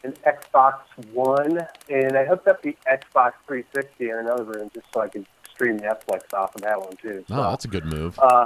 an 0.03 0.13
Xbox 0.25 0.79
One, 1.13 1.59
and 1.89 2.17
I 2.17 2.25
hooked 2.25 2.47
up 2.47 2.61
the 2.61 2.75
Xbox 2.89 3.33
360 3.47 4.09
in 4.09 4.17
another 4.17 4.43
room 4.43 4.69
just 4.73 4.85
so 4.93 5.01
I 5.01 5.07
could 5.07 5.25
stream 5.49 5.79
Netflix 5.79 6.33
off 6.33 6.55
of 6.55 6.61
that 6.61 6.79
one 6.79 6.95
too. 6.97 7.23
So, 7.27 7.35
Oh, 7.35 7.49
that's 7.51 7.65
a 7.65 7.69
good 7.69 7.85
move. 7.85 8.17
uh, 8.19 8.45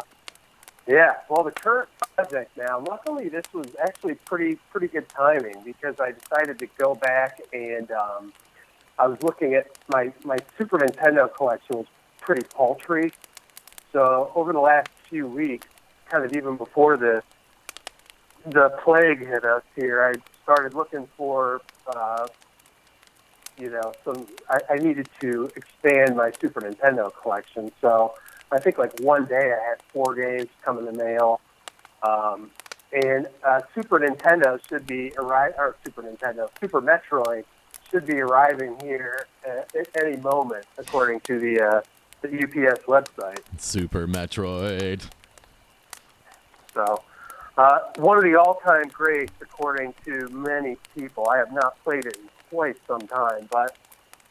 yeah. 0.87 1.13
Well, 1.29 1.43
the 1.43 1.51
current 1.51 1.89
project 2.15 2.55
now. 2.57 2.79
Luckily, 2.79 3.27
this 3.29 3.45
was 3.53 3.67
actually 3.81 4.15
pretty 4.15 4.55
pretty 4.71 4.87
good 4.87 5.09
timing 5.09 5.55
because 5.65 5.95
I 5.99 6.11
decided 6.11 6.59
to 6.59 6.67
go 6.77 6.93
back 6.93 7.41
and 7.53 7.89
um, 7.91 8.33
I 8.97 9.07
was 9.07 9.21
looking 9.21 9.53
at 9.53 9.67
my 9.89 10.11
my 10.23 10.37
Super 10.57 10.77
Nintendo 10.77 11.33
collection 11.33 11.77
was 11.77 11.87
pretty 12.21 12.45
paltry. 12.55 13.11
So 13.91 14.31
over 14.35 14.53
the 14.53 14.59
last 14.59 14.89
few 15.09 15.27
weeks, 15.27 15.67
kind 16.09 16.25
of 16.25 16.35
even 16.35 16.57
before 16.57 16.97
the 16.97 17.23
the 18.45 18.69
plague 18.83 19.25
hit 19.25 19.43
us 19.43 19.63
here, 19.75 20.03
I 20.03 20.13
started 20.43 20.73
looking 20.73 21.07
for. 21.17 21.61
Uh, 21.87 22.27
you 23.57 23.69
know, 23.69 23.93
some 24.03 24.27
I, 24.49 24.59
I 24.71 24.75
needed 24.75 25.07
to 25.21 25.49
expand 25.55 26.17
my 26.17 26.31
Super 26.41 26.61
Nintendo 26.61 27.09
collection. 27.21 27.71
So 27.79 28.15
I 28.51 28.59
think 28.59 28.77
like 28.77 28.99
one 28.99 29.25
day 29.25 29.53
I 29.53 29.69
had 29.69 29.81
four 29.93 30.13
games 30.13 30.49
come 30.63 30.77
in 30.79 30.85
the 30.85 30.91
mail. 30.91 31.39
Um, 32.03 32.51
and 32.91 33.27
uh, 33.43 33.61
Super 33.73 33.99
Nintendo 33.99 34.59
should 34.67 34.85
be 34.85 35.11
arrive 35.17 35.53
or 35.57 35.75
Super 35.83 36.03
Nintendo, 36.03 36.49
Super 36.59 36.81
Metroid 36.81 37.45
should 37.89 38.05
be 38.05 38.19
arriving 38.19 38.77
here 38.81 39.27
at, 39.45 39.73
at 39.75 39.87
any 40.01 40.17
moment, 40.17 40.65
according 40.77 41.19
to 41.21 41.39
the 41.39 41.61
uh, 41.61 41.81
the 42.21 42.43
UPS 42.43 42.83
website. 42.85 43.39
Super 43.57 44.07
Metroid. 44.07 45.03
So, 46.73 47.03
uh, 47.57 47.79
one 47.97 48.17
of 48.17 48.23
the 48.23 48.35
all-time 48.35 48.89
greats, 48.89 49.33
according 49.41 49.93
to 50.05 50.27
many 50.29 50.77
people. 50.95 51.29
I 51.29 51.37
have 51.37 51.53
not 51.53 51.81
played 51.83 52.05
it 52.05 52.17
in 52.17 52.29
quite 52.49 52.75
some 52.87 53.01
time, 53.01 53.47
but 53.49 53.77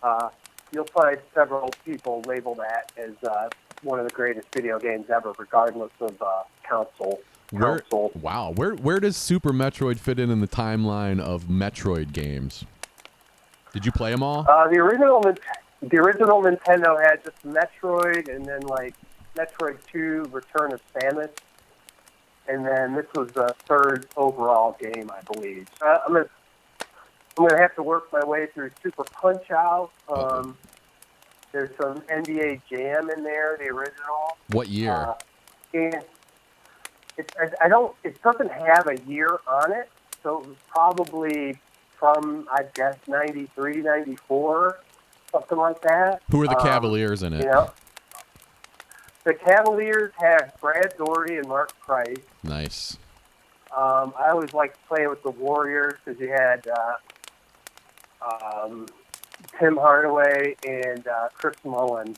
uh, 0.02 0.28
you'll 0.72 0.84
find 0.86 1.18
several 1.34 1.70
people 1.84 2.22
label 2.26 2.54
that 2.56 2.92
as 2.96 3.12
uh, 3.22 3.48
one 3.82 3.98
of 3.98 4.06
the 4.06 4.12
greatest 4.12 4.48
video 4.52 4.78
games 4.78 5.08
ever, 5.08 5.32
regardless 5.38 5.92
of 6.00 6.20
uh, 6.20 6.42
console. 6.68 7.20
Where, 7.50 7.78
Console. 7.78 8.10
wow, 8.20 8.52
where 8.52 8.74
where 8.74 8.98
does 8.98 9.16
Super 9.16 9.52
Metroid 9.52 9.98
fit 9.98 10.18
in 10.18 10.30
in 10.30 10.40
the 10.40 10.48
timeline 10.48 11.20
of 11.20 11.44
Metroid 11.44 12.12
games? 12.12 12.64
Did 13.74 13.84
you 13.84 13.90
play 13.90 14.12
them 14.12 14.22
all? 14.22 14.46
Uh, 14.48 14.68
the 14.68 14.78
original, 14.78 15.20
the 15.82 15.96
original 15.96 16.40
Nintendo 16.40 16.96
had 17.04 17.24
just 17.24 17.42
Metroid, 17.42 18.32
and 18.32 18.46
then 18.46 18.60
like 18.60 18.94
Metroid 19.36 19.78
Two: 19.90 20.22
Return 20.30 20.72
of 20.72 20.80
Samus, 20.94 21.32
and 22.46 22.64
then 22.64 22.94
this 22.94 23.06
was 23.16 23.32
the 23.32 23.52
third 23.66 24.06
overall 24.16 24.76
game, 24.80 25.10
I 25.10 25.20
believe. 25.32 25.66
Uh, 25.84 25.98
I'm 26.06 26.12
gonna, 26.12 26.28
I'm 27.36 27.48
gonna 27.48 27.60
have 27.60 27.74
to 27.74 27.82
work 27.82 28.12
my 28.12 28.24
way 28.24 28.46
through 28.46 28.70
Super 28.80 29.02
Punch 29.02 29.50
Out. 29.50 29.90
Um, 30.08 30.56
there's 31.50 31.76
some 31.76 32.00
NBA 32.02 32.60
Jam 32.70 33.10
in 33.10 33.24
there, 33.24 33.56
the 33.58 33.70
original. 33.70 34.38
what 34.52 34.68
year? 34.68 34.92
Uh, 34.92 35.14
and 35.74 36.04
it, 37.18 37.32
I, 37.40 37.64
I 37.64 37.68
don't. 37.68 37.92
It 38.04 38.22
doesn't 38.22 38.52
have 38.52 38.86
a 38.86 39.00
year 39.08 39.40
on 39.48 39.72
it, 39.72 39.90
so 40.22 40.42
it 40.42 40.46
was 40.46 40.56
probably 40.68 41.58
from 41.98 42.48
I 42.52 42.64
guess 42.74 42.96
93, 43.06 43.76
94, 43.76 44.80
something 45.32 45.58
like 45.58 45.80
that. 45.82 46.22
Who 46.30 46.42
are 46.42 46.46
the 46.46 46.58
um, 46.58 46.62
Cavaliers 46.62 47.22
in 47.22 47.32
it? 47.32 47.44
You 47.44 47.50
know, 47.50 47.70
the 49.24 49.34
Cavaliers 49.34 50.12
had 50.16 50.52
Brad 50.60 50.94
Daugherty 50.98 51.36
and 51.36 51.48
Mark 51.48 51.78
Price. 51.80 52.16
Nice. 52.42 52.98
Um, 53.76 54.12
I 54.18 54.30
always 54.30 54.52
liked 54.52 54.78
playing 54.86 55.08
with 55.08 55.22
the 55.22 55.30
Warriors 55.30 55.94
because 56.04 56.20
you 56.20 56.28
had 56.28 56.66
uh, 56.68 58.64
um, 58.64 58.86
Tim 59.58 59.76
Hardaway 59.76 60.54
and 60.66 61.06
uh, 61.08 61.28
Chris 61.34 61.56
Mullin. 61.64 62.16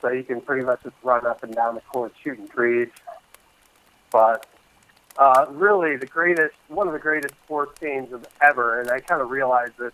So 0.00 0.10
you 0.10 0.22
can 0.22 0.40
pretty 0.40 0.64
much 0.64 0.82
just 0.82 0.94
run 1.02 1.26
up 1.26 1.42
and 1.42 1.54
down 1.54 1.74
the 1.74 1.80
court 1.80 2.12
shooting 2.22 2.46
threes. 2.46 2.88
But 4.10 4.46
uh, 5.18 5.46
really, 5.50 5.96
the 5.96 6.06
greatest, 6.06 6.54
one 6.68 6.86
of 6.86 6.92
the 6.92 6.98
greatest 6.98 7.34
sports 7.44 7.78
games 7.80 8.12
of 8.12 8.24
ever, 8.40 8.80
and 8.80 8.90
I 8.90 9.00
kind 9.00 9.20
of 9.20 9.30
realized 9.30 9.76
this. 9.78 9.92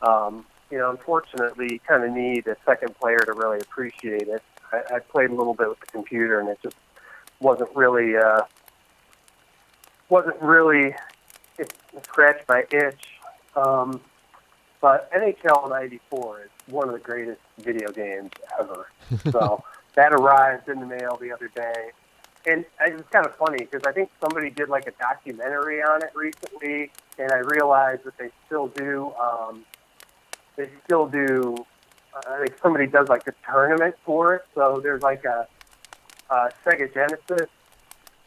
Um, 0.00 0.46
you 0.70 0.78
know, 0.78 0.90
unfortunately, 0.90 1.68
you 1.72 1.80
kind 1.80 2.04
of 2.04 2.10
need 2.10 2.46
a 2.46 2.56
second 2.64 2.98
player 2.98 3.18
to 3.18 3.34
really 3.34 3.58
appreciate 3.58 4.28
it. 4.28 4.42
I, 4.72 4.96
I 4.96 4.98
played 5.00 5.30
a 5.30 5.34
little 5.34 5.52
bit 5.52 5.68
with 5.68 5.80
the 5.80 5.86
computer, 5.86 6.40
and 6.40 6.48
it 6.48 6.58
just 6.62 6.76
wasn't 7.40 7.74
really 7.76 8.16
uh, 8.16 8.42
wasn't 10.08 10.40
really 10.40 10.94
it 11.58 11.74
scratched 12.02 12.48
my 12.48 12.64
itch. 12.72 13.08
Um, 13.54 14.00
but 14.80 15.12
NHL 15.12 15.68
'94 15.68 16.44
is 16.44 16.72
one 16.72 16.88
of 16.88 16.94
the 16.94 17.00
greatest 17.00 17.40
video 17.58 17.90
games 17.90 18.30
ever. 18.58 18.88
So 19.32 19.64
that 19.96 20.12
arrived 20.12 20.68
in 20.68 20.78
the 20.78 20.86
mail 20.86 21.18
the 21.20 21.32
other 21.32 21.48
day, 21.48 21.90
and 22.46 22.64
it 22.86 22.94
was 22.94 23.04
kind 23.10 23.26
of 23.26 23.34
funny 23.36 23.58
because 23.58 23.82
I 23.86 23.92
think 23.92 24.10
somebody 24.20 24.50
did 24.50 24.68
like 24.68 24.86
a 24.86 24.92
documentary 24.92 25.82
on 25.82 26.02
it 26.02 26.10
recently, 26.14 26.90
and 27.18 27.30
I 27.32 27.38
realized 27.38 28.04
that 28.04 28.16
they 28.18 28.30
still 28.46 28.68
do. 28.68 29.12
Um, 29.20 29.64
they 30.56 30.70
still 30.84 31.06
do. 31.06 31.56
Uh, 32.14 32.32
I 32.32 32.38
think 32.46 32.58
somebody 32.62 32.86
does 32.86 33.08
like 33.08 33.26
a 33.26 33.34
tournament 33.46 33.94
for 34.04 34.34
it. 34.34 34.42
So 34.54 34.80
there's 34.82 35.02
like 35.02 35.24
a, 35.24 35.46
a 36.30 36.50
Sega 36.64 36.92
Genesis 36.92 37.48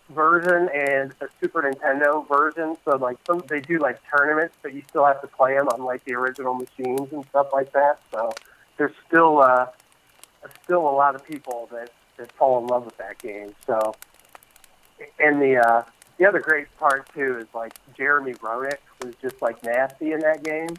version 0.09 0.69
and 0.73 1.13
a 1.21 1.27
Super 1.41 1.63
Nintendo 1.63 2.27
version. 2.27 2.75
So 2.85 2.97
like 2.97 3.17
some 3.25 3.43
they 3.47 3.61
do 3.61 3.79
like 3.79 3.99
tournaments, 4.15 4.55
but 4.61 4.73
you 4.73 4.83
still 4.89 5.05
have 5.05 5.21
to 5.21 5.27
play 5.27 5.57
them 5.57 5.67
on 5.69 5.83
like 5.83 6.03
the 6.05 6.13
original 6.13 6.53
machines 6.53 7.11
and 7.11 7.25
stuff 7.29 7.47
like 7.51 7.73
that. 7.73 7.99
So 8.11 8.31
there's 8.77 8.93
still 9.07 9.39
uh, 9.39 9.67
still 10.63 10.87
a 10.87 10.95
lot 10.95 11.15
of 11.15 11.25
people 11.25 11.67
that 11.71 11.89
that 12.17 12.31
fall 12.33 12.59
in 12.59 12.67
love 12.67 12.85
with 12.85 12.97
that 12.97 13.17
game. 13.19 13.53
So 13.65 13.93
and 15.19 15.41
the 15.41 15.57
uh, 15.57 15.83
the 16.17 16.25
other 16.25 16.39
great 16.39 16.67
part 16.77 17.07
too 17.13 17.37
is 17.39 17.47
like 17.53 17.73
Jeremy 17.95 18.33
Roenick 18.35 18.77
was 19.03 19.15
just 19.21 19.41
like 19.41 19.63
nasty 19.63 20.11
in 20.11 20.19
that 20.19 20.43
game. 20.43 20.69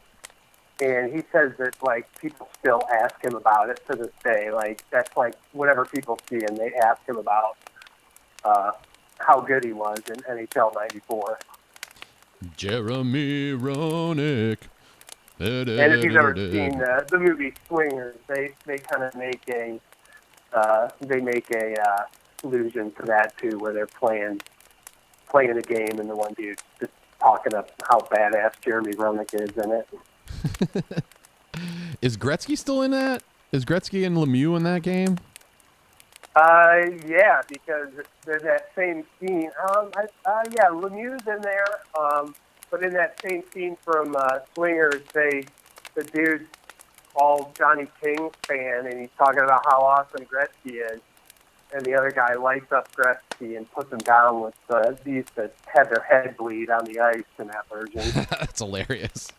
And 0.81 1.13
he 1.13 1.23
says 1.31 1.53
that 1.59 1.77
like 1.83 2.09
people 2.21 2.49
still 2.59 2.83
ask 2.93 3.23
him 3.23 3.35
about 3.35 3.71
it 3.71 3.81
to 3.91 3.97
this 3.97 4.13
day. 4.23 4.51
Like 4.51 4.85
that's 4.91 5.17
like 5.17 5.35
whenever 5.53 5.85
people 5.85 6.19
see 6.29 6.37
him, 6.37 6.57
they 6.57 6.73
ask 6.75 7.07
him 7.09 7.17
about 7.17 7.57
uh, 8.45 8.73
how 9.19 9.41
good 9.41 9.65
he 9.65 9.73
was 9.73 9.99
in 10.09 10.17
NHL 10.17 10.75
'94. 10.75 11.39
Jeremy 12.57 13.53
Roenick. 13.53 14.59
And 15.41 15.69
if 15.69 16.05
you've 16.05 16.17
ever 16.17 16.35
seen 16.37 16.81
uh, 16.81 17.05
the 17.11 17.19
movie 17.19 17.55
Swingers, 17.67 18.17
they 18.29 18.55
they 18.67 18.79
kind 18.79 19.03
of 19.03 19.15
make 19.17 19.43
a 19.49 19.81
uh, 20.55 20.89
they 21.01 21.21
make 21.21 21.51
a 21.51 21.81
uh, 21.81 22.05
allusion 22.43 22.91
to 22.93 23.03
that 23.03 23.37
too, 23.39 23.59
where 23.59 23.73
they're 23.73 23.87
playing 23.87 24.41
playing 25.29 25.57
a 25.57 25.63
game 25.63 25.99
and 25.99 26.09
the 26.09 26.15
one 26.15 26.33
dude 26.35 26.61
just 26.79 26.93
talking 27.19 27.55
up 27.55 27.71
how 27.89 27.99
badass 28.01 28.53
Jeremy 28.61 28.93
Roenick 28.93 29.35
is 29.35 29.57
in 29.57 29.73
it. 29.73 30.95
Is 32.03 32.17
Gretzky 32.17 32.59
still 32.59 32.83
in 32.83 32.91
that? 32.91 33.23
Is 33.53 33.65
Gretzky 33.65 34.05
and 34.05 34.17
Lemieux 34.17 34.57
in 34.57 34.65
that 34.65 34.83
game? 34.83 35.17
Uh, 36.37 36.87
yeah, 37.07 37.41
because 37.49 37.89
there's 38.27 38.43
that 38.43 38.71
same 38.75 39.05
scene. 39.19 39.51
Um, 39.71 39.91
I, 39.97 40.07
uh, 40.27 40.43
yeah, 40.51 40.67
Lemieux's 40.67 41.27
in 41.27 41.41
there. 41.41 41.65
Um, 41.99 42.35
but 42.71 42.83
in 42.83 42.93
that 42.95 43.21
same 43.23 43.45
scene 43.53 43.77
from 43.83 44.17
uh, 44.17 44.41
Swingers, 44.55 45.03
they 45.13 45.45
the 45.95 46.03
dude's 46.03 46.45
all 47.15 47.53
Johnny 47.57 47.87
King 48.03 48.31
fan, 48.47 48.87
and 48.87 49.01
he's 49.01 49.11
talking 49.17 49.43
about 49.43 49.65
how 49.67 49.81
awesome 49.81 50.27
Gretzky 50.27 50.81
is, 50.93 51.01
and 51.73 51.85
the 51.85 51.95
other 51.95 52.11
guy 52.11 52.35
lights 52.35 52.73
up 52.73 52.95
Gretzky 52.95 53.57
and 53.57 53.71
puts 53.73 53.93
him 53.93 53.99
down 53.99 54.41
with 54.41 54.55
uh, 54.71 54.93
these 55.05 55.25
that 55.35 55.55
had 55.67 55.91
their 55.91 56.05
head 56.09 56.37
bleed 56.37 56.71
on 56.71 56.85
the 56.85 57.01
ice 57.01 57.23
in 57.39 57.49
that 57.49 57.69
version. 57.69 58.27
That's 58.31 58.61
hilarious. 58.61 59.31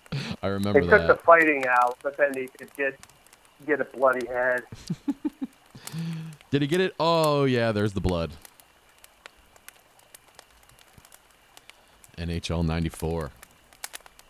I 0.42 0.48
remember 0.48 0.82
they 0.82 0.88
took 0.88 1.08
the 1.08 1.16
fighting 1.16 1.66
out, 1.68 1.98
but 2.04 2.18
then 2.18 2.32
they 2.34 2.48
could 2.48 2.74
get 2.76 3.00
get 3.66 3.82
a 3.82 3.86
bloody 3.86 4.28
head. 4.28 4.64
Did 6.52 6.62
he 6.62 6.68
get 6.68 6.82
it? 6.82 6.94
Oh 7.00 7.46
yeah, 7.46 7.72
there's 7.72 7.94
the 7.94 8.02
blood. 8.02 8.32
NHL 12.18 12.66
'94. 12.66 13.32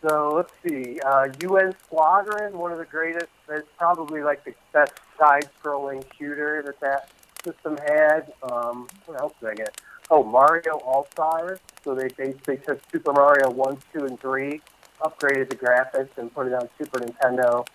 So 0.08 0.34
let's 0.36 0.54
see. 0.64 1.00
Uh, 1.00 1.30
UN 1.42 1.74
Squadron, 1.84 2.58
one 2.58 2.72
of 2.72 2.78
the 2.78 2.86
greatest. 2.86 3.28
It's 3.50 3.68
probably 3.78 4.22
like 4.22 4.44
the 4.44 4.54
best 4.72 4.94
side-scrolling 5.18 6.04
shooter 6.18 6.62
that 6.64 6.80
that 6.82 7.10
system 7.44 7.78
had. 7.78 8.32
Um, 8.44 8.88
what 9.06 9.20
else 9.20 9.34
did 9.40 9.50
I 9.50 9.56
get? 9.56 9.82
Oh, 10.12 10.24
Mario 10.24 10.78
All 10.86 11.08
Stars. 11.12 11.60
So 11.84 11.96
they 11.96 12.10
basically 12.10 12.58
took 12.58 12.80
Super 12.92 13.14
Mario 13.14 13.50
one, 13.50 13.78
two, 13.94 14.06
and 14.06 14.20
three, 14.20 14.62
upgraded 15.02 15.50
the 15.50 15.56
graphics, 15.56 16.10
and 16.18 16.32
put 16.34 16.48
it 16.48 16.54
on 16.54 16.70
Super 16.78 17.00
Nintendo. 17.00 17.66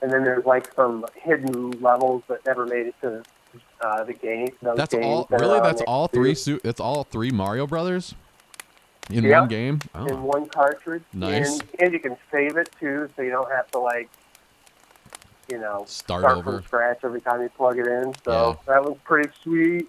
And 0.00 0.10
then 0.10 0.24
there's 0.24 0.46
like 0.46 0.72
some 0.74 1.04
hidden 1.14 1.72
levels 1.82 2.22
that 2.28 2.46
never 2.46 2.64
made 2.64 2.86
it 2.86 2.94
to 3.02 3.22
uh, 3.82 4.04
the 4.04 4.14
game. 4.14 4.48
That's 4.62 4.94
games 4.94 5.04
all. 5.04 5.26
that 5.30 5.40
Really, 5.40 5.60
that's 5.60 5.82
all 5.82 6.08
three. 6.08 6.34
Su- 6.34 6.60
that's 6.62 6.80
all 6.80 7.04
three 7.04 7.30
Mario 7.30 7.66
Brothers 7.66 8.14
in 9.10 9.24
Yeah. 9.24 9.40
one 9.40 9.48
game. 9.48 9.80
in 9.94 10.22
one 10.22 10.48
cartridge. 10.48 11.02
Nice. 11.12 11.60
And, 11.60 11.68
and 11.80 11.92
you 11.92 12.00
can 12.00 12.16
save 12.30 12.56
it 12.56 12.70
too, 12.78 13.08
so 13.16 13.22
you 13.22 13.30
don't 13.30 13.50
have 13.50 13.70
to 13.72 13.78
like, 13.78 14.08
you 15.48 15.58
know, 15.58 15.84
Start 15.86 16.20
start 16.22 16.38
over. 16.38 16.52
from 16.58 16.64
scratch 16.64 16.98
every 17.04 17.20
time 17.20 17.40
you 17.42 17.48
plug 17.50 17.78
it 17.78 17.86
in. 17.86 18.12
So 18.24 18.58
Yeah. 18.66 18.74
that 18.74 18.84
was 18.84 18.96
pretty 19.04 19.30
sweet. 19.42 19.88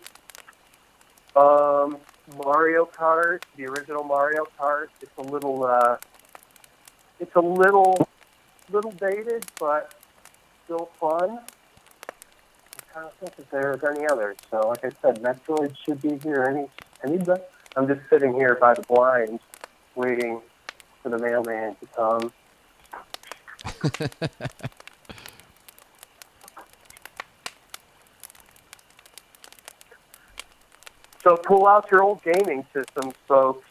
Um, 1.36 1.98
Mario 2.44 2.86
Kart, 2.86 3.44
the 3.56 3.66
original 3.68 4.04
Mario 4.04 4.46
Kart. 4.60 4.88
It's 5.02 5.12
a 5.18 5.22
little, 5.22 5.64
uh, 5.64 5.98
it's 7.20 7.36
a 7.36 7.42
little, 7.42 8.08
little 8.72 8.92
dated, 8.92 9.46
but 9.60 9.94
still 10.66 10.90
fun. 11.00 11.40
I 12.10 12.94
kind 12.94 13.06
of 13.08 13.14
think 13.16 13.34
if 13.38 13.50
there's 13.52 13.84
any 13.84 14.08
others. 14.08 14.38
So, 14.50 14.68
like 14.70 14.84
I 14.86 14.90
said, 15.02 15.22
Metroid 15.22 15.76
should 15.78 16.02
be 16.02 16.18
here 16.18 16.44
any 16.44 16.70
any. 17.04 17.24
day. 17.24 17.42
I'm 17.80 17.88
just 17.88 18.02
sitting 18.10 18.34
here 18.34 18.56
by 18.56 18.74
the 18.74 18.82
blinds, 18.82 19.42
waiting 19.96 20.42
for 21.02 21.08
the 21.08 21.18
mailman 21.18 21.78
to 21.80 21.88
come. 21.96 22.34
So 31.22 31.36
pull 31.36 31.68
out 31.68 31.92
your 31.92 32.02
old 32.02 32.24
gaming 32.24 32.66
systems, 32.74 33.14
folks. 33.28 33.68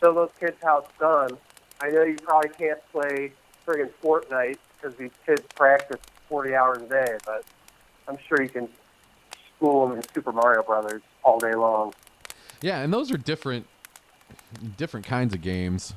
Show 0.00 0.14
those 0.14 0.30
kids 0.38 0.56
how 0.62 0.78
it's 0.78 0.98
done. 0.98 1.36
I 1.82 1.90
know 1.90 2.02
you 2.02 2.14
probably 2.22 2.50
can't 2.50 2.78
play 2.92 3.32
friggin' 3.66 3.90
Fortnite 4.00 4.58
because 4.80 4.96
these 4.96 5.10
kids 5.26 5.42
practice 5.56 6.00
40 6.28 6.54
hours 6.54 6.82
a 6.82 6.88
day, 6.88 7.18
but 7.26 7.44
I'm 8.06 8.16
sure 8.28 8.40
you 8.40 8.48
can 8.48 8.68
school 9.56 9.88
them 9.88 9.98
in 9.98 10.04
Super 10.14 10.32
Mario 10.32 10.62
Brothers 10.62 11.02
all 11.24 11.40
day 11.40 11.54
long. 11.54 11.92
Yeah, 12.64 12.80
and 12.80 12.90
those 12.90 13.12
are 13.12 13.18
different, 13.18 13.66
different 14.78 15.04
kinds 15.04 15.34
of 15.34 15.42
games. 15.42 15.92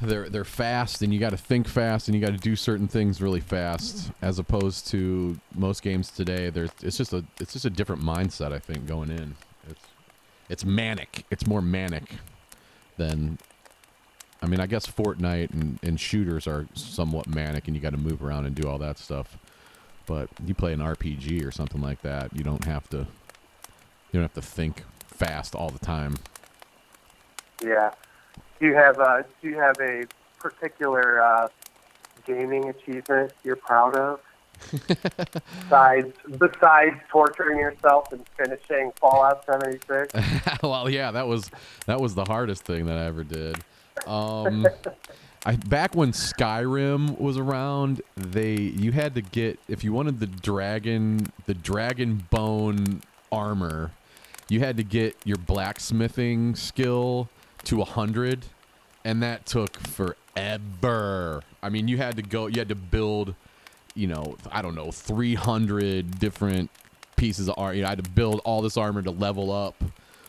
They're 0.00 0.28
they're 0.28 0.44
fast, 0.44 1.02
and 1.02 1.12
you 1.12 1.18
got 1.18 1.30
to 1.30 1.36
think 1.36 1.66
fast, 1.66 2.06
and 2.06 2.14
you 2.14 2.20
got 2.20 2.30
to 2.30 2.38
do 2.38 2.54
certain 2.54 2.86
things 2.86 3.20
really 3.20 3.40
fast, 3.40 4.12
as 4.22 4.38
opposed 4.38 4.86
to 4.90 5.40
most 5.52 5.82
games 5.82 6.12
today. 6.12 6.50
There's 6.50 6.70
it's 6.80 6.96
just 6.96 7.12
a 7.12 7.24
it's 7.40 7.54
just 7.54 7.64
a 7.64 7.70
different 7.70 8.02
mindset. 8.02 8.52
I 8.52 8.60
think 8.60 8.86
going 8.86 9.10
in, 9.10 9.34
it's 9.68 9.84
it's 10.48 10.64
manic. 10.64 11.24
It's 11.28 11.44
more 11.44 11.60
manic 11.60 12.12
than. 12.96 13.38
I 14.40 14.46
mean, 14.46 14.60
I 14.60 14.66
guess 14.66 14.86
Fortnite 14.86 15.50
and, 15.50 15.80
and 15.82 15.98
shooters 15.98 16.46
are 16.46 16.68
somewhat 16.74 17.26
manic, 17.26 17.66
and 17.66 17.74
you 17.74 17.82
got 17.82 17.90
to 17.90 17.96
move 17.96 18.22
around 18.22 18.46
and 18.46 18.54
do 18.54 18.68
all 18.68 18.78
that 18.78 18.96
stuff. 18.96 19.36
But 20.06 20.28
you 20.46 20.54
play 20.54 20.72
an 20.72 20.78
RPG 20.78 21.44
or 21.44 21.50
something 21.50 21.80
like 21.80 22.02
that, 22.02 22.32
you 22.36 22.44
don't 22.44 22.64
have 22.64 22.88
to. 22.90 22.98
You 22.98 24.20
don't 24.20 24.22
have 24.22 24.34
to 24.34 24.40
think 24.42 24.84
fast 25.18 25.54
all 25.54 25.70
the 25.70 25.78
time. 25.78 26.16
Yeah. 27.62 27.92
Do 28.60 28.66
you 28.66 28.74
have 28.74 28.98
uh, 28.98 29.22
do 29.42 29.48
you 29.48 29.58
have 29.58 29.76
a 29.80 30.04
particular 30.38 31.20
uh, 31.20 31.48
gaming 32.26 32.68
achievement 32.68 33.32
you're 33.44 33.56
proud 33.56 33.96
of? 33.96 34.20
besides 34.88 36.12
besides 36.38 36.96
torturing 37.08 37.58
yourself 37.58 38.12
and 38.12 38.24
finishing 38.36 38.92
Fallout 39.00 39.44
76. 39.46 40.12
well, 40.62 40.90
yeah, 40.90 41.10
that 41.12 41.28
was 41.28 41.50
that 41.86 42.00
was 42.00 42.14
the 42.14 42.24
hardest 42.24 42.64
thing 42.64 42.86
that 42.86 42.96
I 42.96 43.04
ever 43.04 43.24
did. 43.24 43.56
Um, 44.06 44.66
I 45.46 45.56
back 45.56 45.94
when 45.94 46.12
Skyrim 46.12 47.18
was 47.20 47.36
around, 47.36 48.02
they 48.16 48.54
you 48.54 48.92
had 48.92 49.14
to 49.14 49.22
get 49.22 49.58
if 49.68 49.84
you 49.84 49.92
wanted 49.92 50.18
the 50.18 50.26
dragon 50.26 51.32
the 51.46 51.54
dragon 51.54 52.26
bone 52.30 53.02
armor, 53.30 53.92
you 54.48 54.60
had 54.60 54.76
to 54.76 54.84
get 54.84 55.16
your 55.24 55.36
blacksmithing 55.36 56.54
skill 56.54 57.28
to 57.64 57.82
a 57.82 57.84
hundred, 57.84 58.46
and 59.04 59.22
that 59.22 59.46
took 59.46 59.76
forever. 59.78 61.42
I 61.62 61.68
mean, 61.68 61.88
you 61.88 61.96
had 61.98 62.16
to 62.16 62.22
go, 62.22 62.46
you 62.46 62.58
had 62.58 62.68
to 62.68 62.74
build, 62.74 63.34
you 63.94 64.06
know, 64.06 64.36
I 64.50 64.62
don't 64.62 64.74
know, 64.74 64.90
three 64.90 65.34
hundred 65.34 66.18
different 66.18 66.70
pieces 67.16 67.48
of 67.48 67.56
art. 67.58 67.76
You 67.76 67.82
know, 67.82 67.88
I 67.88 67.90
had 67.90 68.04
to 68.04 68.10
build 68.10 68.40
all 68.44 68.62
this 68.62 68.76
armor 68.76 69.02
to 69.02 69.10
level 69.10 69.50
up 69.50 69.82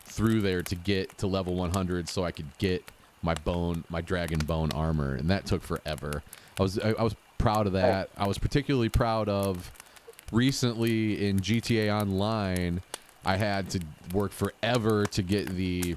through 0.04 0.42
there 0.42 0.62
to 0.64 0.76
get 0.76 1.18
to 1.20 1.28
level 1.28 1.56
100 1.56 2.10
so 2.10 2.26
I 2.26 2.32
could 2.32 2.58
get 2.58 2.84
my 3.22 3.36
bone 3.36 3.84
my 3.90 4.02
dragon 4.02 4.40
bone 4.40 4.72
armor 4.72 5.16
and 5.16 5.30
that 5.30 5.46
took 5.46 5.62
forever. 5.62 6.24
I 6.60 6.64
was 6.64 6.80
I, 6.80 6.90
I 6.92 7.04
was 7.04 7.16
proud 7.38 7.68
of 7.68 7.74
that. 7.74 8.10
Oh. 8.18 8.24
I 8.24 8.28
was 8.28 8.38
particularly 8.38 8.90
proud 8.90 9.30
of 9.30 9.72
recently 10.32 11.28
in 11.28 11.40
GTA 11.40 11.94
online 11.94 12.82
I 13.26 13.38
had 13.38 13.70
to 13.72 13.82
work 14.14 14.32
forever 14.32 15.06
to 15.06 15.22
get 15.22 15.50
the 15.50 15.96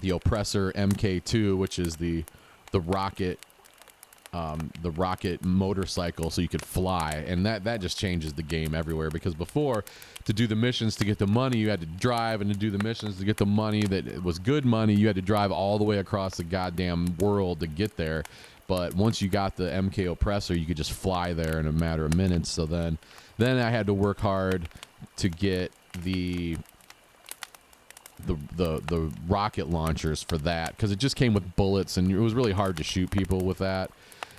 the 0.00 0.10
oppressor 0.10 0.72
MK2 0.72 1.56
which 1.56 1.78
is 1.78 1.96
the 1.96 2.24
the 2.70 2.80
rocket 2.80 3.38
um, 4.32 4.70
the 4.82 4.90
rocket 4.90 5.44
motorcycle 5.44 6.30
so 6.30 6.42
you 6.42 6.48
could 6.48 6.64
fly. 6.64 7.24
And 7.26 7.46
that 7.46 7.64
that 7.64 7.80
just 7.80 7.98
changes 7.98 8.34
the 8.34 8.42
game 8.42 8.74
everywhere 8.74 9.10
because 9.10 9.34
before 9.34 9.84
to 10.24 10.32
do 10.32 10.46
the 10.46 10.56
missions 10.56 10.96
to 10.96 11.04
get 11.04 11.18
the 11.18 11.26
money 11.26 11.58
you 11.58 11.70
had 11.70 11.80
to 11.80 11.86
drive. 11.86 12.40
And 12.40 12.52
to 12.52 12.58
do 12.58 12.70
the 12.70 12.82
missions 12.82 13.16
to 13.18 13.24
get 13.24 13.36
the 13.36 13.46
money 13.46 13.82
that 13.84 14.22
was 14.22 14.38
good 14.38 14.64
money 14.64 14.94
you 14.94 15.06
had 15.06 15.16
to 15.16 15.22
drive 15.22 15.50
all 15.50 15.78
the 15.78 15.84
way 15.84 15.98
across 15.98 16.36
the 16.36 16.44
goddamn 16.44 17.16
world 17.18 17.60
to 17.60 17.66
get 17.66 17.96
there. 17.96 18.22
But 18.66 18.94
once 18.94 19.22
you 19.22 19.28
got 19.28 19.56
the 19.56 19.64
MK 19.64 20.10
oppressor 20.10 20.54
you 20.56 20.66
could 20.66 20.76
just 20.76 20.92
fly 20.92 21.32
there 21.32 21.58
in 21.58 21.66
a 21.66 21.72
matter 21.72 22.04
of 22.04 22.14
minutes. 22.14 22.50
So 22.50 22.66
then 22.66 22.98
then 23.38 23.56
I 23.58 23.70
had 23.70 23.86
to 23.86 23.94
work 23.94 24.20
hard 24.20 24.68
to 25.16 25.28
get 25.28 25.72
the 25.94 26.58
the 28.18 28.36
the 28.56 28.82
the 28.86 29.12
rocket 29.28 29.68
launchers 29.68 30.22
for 30.22 30.38
that 30.38 30.70
because 30.76 30.90
it 30.90 30.98
just 30.98 31.16
came 31.16 31.34
with 31.34 31.54
bullets 31.56 31.96
and 31.96 32.10
it 32.10 32.18
was 32.18 32.34
really 32.34 32.52
hard 32.52 32.76
to 32.76 32.84
shoot 32.84 33.10
people 33.10 33.44
with 33.44 33.58
that. 33.58 33.90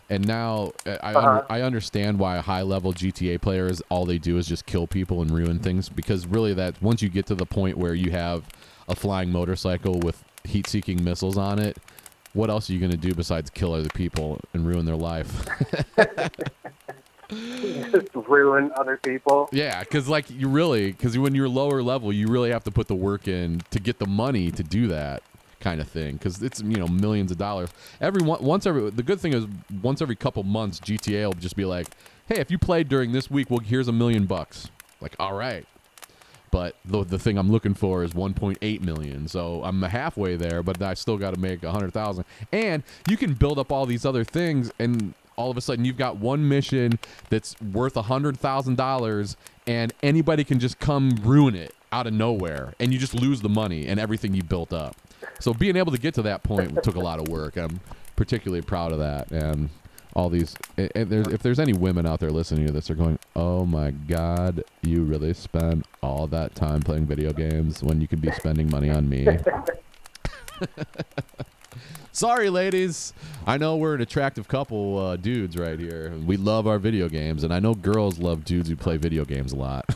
And 0.10 0.26
now 0.26 0.74
uh, 0.86 0.98
I 1.04 1.16
Uh-huh. 1.16 1.22
under, 1.22 1.44
I 1.50 1.62
understand 1.62 2.20
why 2.20 2.38
a 2.38 2.42
high 2.42 2.64
level 2.64 2.94
GTA 2.94 3.40
players 3.42 3.82
all 3.90 4.06
they 4.06 4.18
do 4.18 4.38
is 4.38 4.48
just 4.48 4.66
kill 4.66 4.88
people 4.88 5.22
and 5.22 5.32
ruin 5.32 5.60
things 5.60 5.90
because 5.90 6.28
really 6.28 6.54
that 6.56 6.82
once 6.82 7.02
you 7.02 7.10
get 7.10 7.26
to 7.28 7.36
the 7.36 7.46
point 7.46 7.78
where 7.78 7.94
you 7.94 8.12
have 8.12 8.50
a 8.88 8.96
flying 8.96 9.32
motorcycle 9.32 10.02
with 10.02 10.24
heat 10.44 10.68
seeking 10.68 11.04
missiles 11.04 11.38
on 11.38 11.60
it, 11.60 11.78
what 12.34 12.50
else 12.50 12.70
are 12.70 12.74
you 12.74 12.80
going 12.80 12.92
to 12.92 12.98
do 12.98 13.14
besides 13.16 13.50
kill 13.50 13.74
other 13.74 13.90
people 13.90 14.42
and 14.54 14.68
ruin 14.68 14.86
their 14.86 14.98
life? 14.98 15.46
Just 17.92 18.08
ruin 18.16 18.72
other 18.76 18.98
people. 18.98 19.50
Yeah, 19.52 19.82
because 19.82 20.08
like 20.08 20.30
you 20.30 20.50
really, 20.50 20.92
because 20.92 21.18
when 21.18 21.36
you're 21.36 21.50
lower 21.50 21.84
level, 21.84 22.12
you 22.12 22.28
really 22.28 22.50
have 22.50 22.64
to 22.64 22.72
put 22.72 22.88
the 22.88 22.96
work 22.96 23.28
in 23.28 23.62
to 23.72 23.80
get 23.80 24.00
the 24.00 24.08
money 24.08 24.50
to 24.52 24.64
do 24.64 24.88
that 24.88 25.22
kind 25.60 25.80
of 25.80 25.88
thing. 25.88 26.14
Because 26.14 26.42
it's 26.42 26.62
you 26.62 26.78
know 26.78 26.88
millions 26.88 27.32
of 27.32 27.38
dollars. 27.38 27.70
Every 28.02 28.26
one, 28.26 28.44
once 28.44 28.66
every 28.66 28.90
the 28.90 29.04
good 29.04 29.20
thing 29.20 29.34
is 29.34 29.46
once 29.82 30.02
every 30.02 30.16
couple 30.16 30.42
months, 30.44 30.80
GTA 30.80 31.26
will 31.26 31.34
just 31.34 31.56
be 31.56 31.66
like, 31.66 31.88
hey, 32.28 32.40
if 32.40 32.50
you 32.50 32.58
played 32.58 32.90
during 32.90 33.12
this 33.12 33.30
week, 33.30 33.50
well, 33.52 33.60
here's 33.60 33.88
a 33.88 33.94
million 33.94 34.26
bucks. 34.26 34.70
Like, 35.00 35.16
all 35.20 35.34
right. 35.34 35.66
But 36.52 36.76
the 36.84 37.04
the 37.04 37.20
thing 37.20 37.38
I'm 37.38 37.52
looking 37.52 37.76
for 37.76 38.04
is 38.04 38.14
1.8 38.14 38.82
million, 38.82 39.28
so 39.28 39.64
I'm 39.64 39.84
halfway 39.84 40.36
there. 40.36 40.64
But 40.64 40.82
I 40.82 40.96
still 40.96 41.18
got 41.18 41.36
to 41.36 41.40
make 41.40 41.62
a 41.62 41.72
hundred 41.72 41.94
thousand, 41.94 42.26
and 42.52 42.82
you 43.08 43.18
can 43.18 43.36
build 43.36 43.60
up 43.60 43.72
all 43.72 43.86
these 43.86 44.04
other 44.04 44.24
things, 44.24 44.72
and 44.80 45.14
all 45.40 45.50
of 45.50 45.56
a 45.56 45.62
sudden 45.62 45.86
you've 45.86 45.98
got 45.98 46.18
one 46.18 46.50
mission 46.50 47.00
that's 47.30 47.60
worth 47.62 47.96
a 47.96 48.02
hundred 48.04 48.38
thousand 48.38 48.76
dollars, 48.76 49.38
and 49.66 49.94
anybody 50.04 50.44
can 50.44 50.60
just 50.60 50.80
come 50.80 51.18
ruin 51.24 51.56
it 51.56 51.74
out 51.94 52.06
of 52.06 52.14
nowhere, 52.14 52.74
and 52.80 52.92
you 52.92 53.00
just 53.00 53.16
lose 53.16 53.40
the 53.42 53.50
money 53.50 53.88
and 53.88 54.02
everything 54.02 54.34
you 54.34 54.44
built 54.44 54.74
up. 54.74 54.98
So 55.40 55.54
being 55.54 55.78
able 55.78 55.94
to 55.94 55.98
get 55.98 56.14
to 56.16 56.22
that 56.24 56.44
point 56.44 56.84
took 56.84 56.96
a 56.96 57.00
lot 57.00 57.20
of 57.20 57.30
work. 57.30 57.56
I'm 57.56 57.80
particularly 58.18 58.62
proud 58.62 58.92
of 58.92 59.00
that, 59.00 59.32
and 59.32 59.70
all 60.14 60.30
these. 60.30 60.58
And 60.76 61.10
there's, 61.10 61.28
if 61.28 61.42
there's 61.42 61.60
any 61.60 61.72
women 61.72 62.06
out 62.06 62.20
there 62.20 62.32
listening 62.32 62.68
to 62.68 62.74
this, 62.74 62.88
they're 62.88 62.98
going, 62.98 63.18
"Oh 63.34 63.66
my 63.66 63.92
God, 63.92 64.66
you 64.82 65.04
really 65.04 65.34
spend 65.34 65.86
all 66.04 66.28
that 66.28 66.54
time 66.54 66.82
playing 66.82 67.06
video 67.06 67.32
games 67.32 67.82
when 67.82 68.02
you 68.02 68.10
could 68.10 68.22
be 68.22 68.32
spending 68.32 68.70
money 68.70 68.90
on 68.90 69.08
me." 69.08 69.26
Sorry, 72.12 72.50
ladies. 72.50 73.14
I 73.46 73.58
know 73.58 73.78
we're 73.78 73.96
an 73.96 74.02
attractive 74.02 74.48
couple 74.48 74.98
uh, 74.98 75.16
dudes 75.16 75.56
right 75.58 75.80
here. 75.80 76.14
We 76.26 76.38
love 76.38 76.68
our 76.68 76.80
video 76.80 77.08
games, 77.08 77.44
and 77.44 77.54
I 77.54 77.60
know 77.60 77.74
girls 77.76 78.20
love 78.20 78.44
dudes 78.44 78.70
who 78.70 78.76
play 78.76 78.98
video 78.98 79.26
games 79.26 79.54
a 79.54 79.56
lot. 79.56 79.86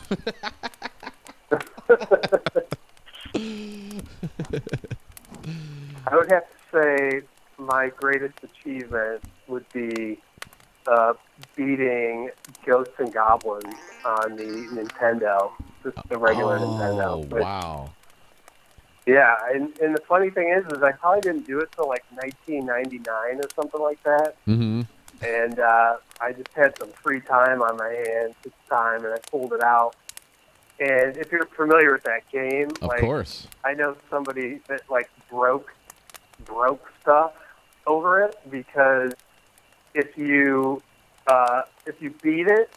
I 6.06 6.16
would 6.16 6.30
have 6.30 6.44
to 6.44 6.56
say 6.72 7.22
my 7.58 7.88
greatest 7.88 8.38
achievement 8.42 9.22
would 9.48 9.64
be 9.72 10.20
uh, 10.86 11.14
beating 11.56 12.30
Ghosts 12.64 12.94
'n 12.98 13.10
Goblins 13.10 13.74
on 14.04 14.36
the 14.36 14.44
Nintendo, 14.72 15.50
just 15.82 15.96
the 16.08 16.18
regular 16.18 16.58
oh, 16.58 16.60
Nintendo. 16.60 17.28
But, 17.28 17.42
wow. 17.42 17.90
Yeah, 19.06 19.34
and, 19.52 19.78
and 19.80 19.94
the 19.94 20.00
funny 20.00 20.30
thing 20.30 20.48
is, 20.48 20.64
is 20.72 20.82
I 20.82 20.92
probably 20.92 21.20
didn't 21.20 21.46
do 21.46 21.58
it 21.60 21.70
till 21.72 21.88
like 21.88 22.04
1999 22.10 23.44
or 23.44 23.48
something 23.54 23.80
like 23.80 24.02
that. 24.04 24.36
Mm-hmm. 24.46 24.82
And 25.22 25.58
uh, 25.58 25.96
I 26.20 26.32
just 26.32 26.52
had 26.54 26.76
some 26.78 26.88
free 26.90 27.20
time 27.20 27.62
on 27.62 27.76
my 27.76 27.88
hands 27.88 28.34
at 28.44 28.52
the 28.52 28.68
time, 28.68 29.04
and 29.04 29.14
I 29.14 29.18
pulled 29.30 29.52
it 29.52 29.62
out. 29.62 29.94
And 30.80 31.16
if 31.16 31.30
you're 31.30 31.46
familiar 31.46 31.92
with 31.92 32.02
that 32.04 32.28
game, 32.30 32.70
Of 32.82 32.88
like 32.88 33.00
course. 33.00 33.46
I 33.62 33.74
know 33.74 33.96
somebody 34.10 34.60
that 34.68 34.82
like 34.90 35.08
broke 35.30 35.72
broke 36.44 36.90
stuff 37.00 37.32
over 37.86 38.22
it 38.22 38.36
because 38.50 39.12
if 39.94 40.18
you 40.18 40.82
uh, 41.28 41.62
if 41.86 42.02
you 42.02 42.10
beat 42.22 42.48
it, 42.48 42.70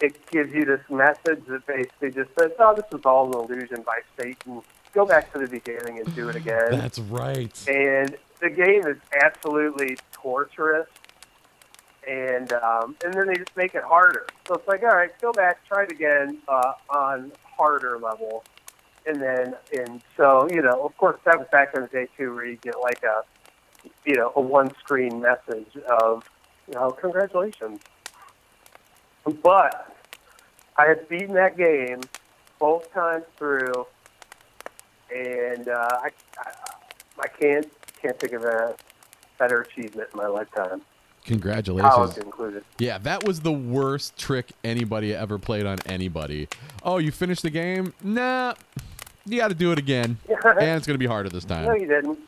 it 0.00 0.26
gives 0.30 0.52
you 0.52 0.64
this 0.66 0.82
message 0.90 1.42
that 1.48 1.66
basically 1.66 2.10
just 2.10 2.30
says, 2.38 2.52
"Oh, 2.58 2.74
this 2.74 2.84
was 2.92 3.00
all 3.06 3.26
an 3.28 3.50
illusion 3.50 3.82
by 3.82 4.00
Satan. 4.20 4.60
Go 4.96 5.04
back 5.04 5.30
to 5.34 5.38
the 5.38 5.46
beginning 5.46 5.98
and 5.98 6.14
do 6.16 6.30
it 6.30 6.36
again." 6.36 6.70
That's 6.70 6.98
right. 6.98 7.68
and 7.68 8.16
the 8.40 8.50
game 8.50 8.86
is 8.86 8.96
absolutely 9.22 9.98
torturous. 10.12 10.88
And 12.08 12.50
um, 12.52 12.96
and 13.04 13.12
then 13.12 13.26
they 13.26 13.34
just 13.34 13.54
make 13.56 13.74
it 13.74 13.82
harder. 13.82 14.26
So 14.48 14.54
it's 14.54 14.66
like, 14.66 14.82
all 14.82 14.94
right, 14.94 15.10
go 15.20 15.32
back, 15.32 15.66
try 15.66 15.82
it 15.82 15.92
again 15.92 16.38
uh, 16.48 16.72
on 16.88 17.32
harder 17.42 17.98
level, 17.98 18.42
and 19.06 19.20
then 19.20 19.54
and 19.76 20.00
so 20.16 20.48
you 20.50 20.62
know, 20.62 20.84
of 20.86 20.96
course, 20.96 21.18
that 21.24 21.38
was 21.38 21.48
back 21.52 21.74
in 21.74 21.82
the 21.82 21.88
day 21.88 22.08
too, 22.16 22.34
where 22.34 22.46
you 22.46 22.56
get 22.56 22.76
like 22.80 23.02
a 23.02 23.22
you 24.06 24.14
know 24.14 24.32
a 24.36 24.40
one 24.40 24.72
screen 24.76 25.20
message 25.20 25.76
of 26.00 26.24
you 26.68 26.74
know 26.74 26.90
congratulations. 26.92 27.80
But 29.42 29.92
I 30.76 30.86
had 30.86 31.08
beaten 31.08 31.34
that 31.34 31.56
game 31.56 32.02
both 32.60 32.92
times 32.94 33.24
through, 33.36 33.86
and 35.14 35.68
uh, 35.68 35.88
I, 36.02 36.10
I 36.38 36.52
I 37.20 37.28
can't 37.28 37.66
can't 38.00 38.18
think 38.18 38.32
of 38.34 38.44
a 38.44 38.74
better 39.38 39.62
achievement 39.62 40.08
in 40.12 40.18
my 40.18 40.26
lifetime, 40.26 40.82
Congratulations. 41.24 42.18
included. 42.18 42.64
Yeah, 42.78 42.98
that 42.98 43.24
was 43.24 43.40
the 43.40 43.52
worst 43.52 44.16
trick 44.18 44.52
anybody 44.64 45.14
ever 45.14 45.38
played 45.38 45.66
on 45.66 45.78
anybody. 45.86 46.48
Oh, 46.82 46.98
you 46.98 47.10
finished 47.10 47.42
the 47.42 47.50
game? 47.50 47.92
Nah. 48.02 48.54
You 49.28 49.38
got 49.38 49.48
to 49.48 49.54
do 49.54 49.72
it 49.72 49.78
again. 49.78 50.18
and 50.28 50.76
it's 50.76 50.86
going 50.86 50.94
to 50.94 50.98
be 50.98 51.06
harder 51.06 51.28
this 51.28 51.44
time. 51.44 51.64
no, 51.64 51.74
you 51.74 51.86
didn't. 51.88 52.18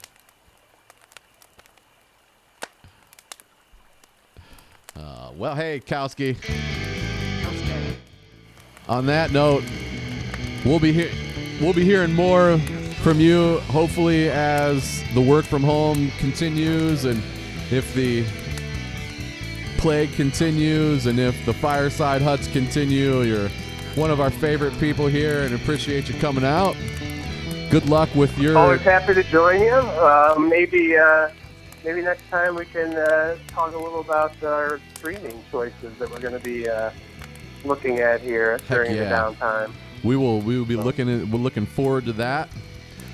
Uh, 4.97 5.31
well, 5.37 5.55
hey, 5.55 5.81
Kowski. 5.87 6.37
On 8.89 9.07
that 9.07 9.31
note, 9.33 9.63
we'll 10.65 10.81
be 10.81 10.93
here. 10.93 11.11
We'll 11.61 11.75
be 11.75 11.85
hearing 11.85 12.15
more 12.15 12.59
from 13.03 13.19
you, 13.19 13.59
hopefully, 13.61 14.31
as 14.31 15.03
the 15.15 15.21
work 15.21 15.45
from 15.45 15.63
home 15.63 16.13
continues, 16.19 17.05
and 17.05 17.21
if 17.71 17.93
the 17.95 18.25
plague 19.79 20.13
continues, 20.13 21.07
and 21.07 21.19
if 21.19 21.45
the 21.47 21.53
fireside 21.55 22.23
huts 22.23 22.47
continue. 22.49 23.23
You're 23.23 23.49
one 23.97 24.11
of 24.11 24.21
our 24.21 24.31
favorite 24.31 24.79
people 24.79 25.09
here, 25.09 25.43
and 25.43 25.55
appreciate 25.55 26.09
you 26.09 26.15
coming 26.21 26.45
out. 26.45 26.77
Good 27.71 27.89
luck 27.89 28.15
with 28.15 28.37
your. 28.39 28.57
Always 28.57 28.83
happy 28.83 29.15
to 29.15 29.25
join 29.25 29.61
you. 29.61 29.73
Uh, 29.73 30.37
maybe 30.39 30.97
uh, 30.97 31.31
maybe 31.85 32.03
next 32.03 32.29
time 32.31 32.55
we 32.55 32.67
can 32.67 32.95
uh, 32.95 33.37
talk 33.49 33.75
a 33.75 33.79
little 33.79 34.01
about 34.01 34.41
our 34.45 34.81
streaming 34.95 35.43
choices 35.51 35.97
that 35.99 36.09
we're 36.11 36.21
going 36.21 36.35
to 36.35 36.41
be 36.41 36.69
uh, 36.69 36.91
looking 37.65 37.99
at 37.99 38.21
here 38.21 38.59
during 38.69 38.95
yeah. 38.95 39.05
the 39.05 39.11
downtime. 39.11 39.73
We 40.05 40.17
will 40.17 40.41
we 40.41 40.59
will 40.59 40.67
be 40.67 40.77
looking 40.77 41.09
at, 41.09 41.29
we're 41.29 41.39
looking 41.39 41.67
forward 41.67 42.05
to 42.07 42.13
that. 42.15 42.49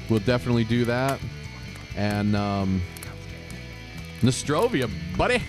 We'll 0.09 0.20
definitely 0.20 0.64
do 0.64 0.85
that. 0.85 1.18
And 1.97 2.37
um 2.37 2.83
Nostrovia, 4.23 4.90
buddy. 5.16 5.42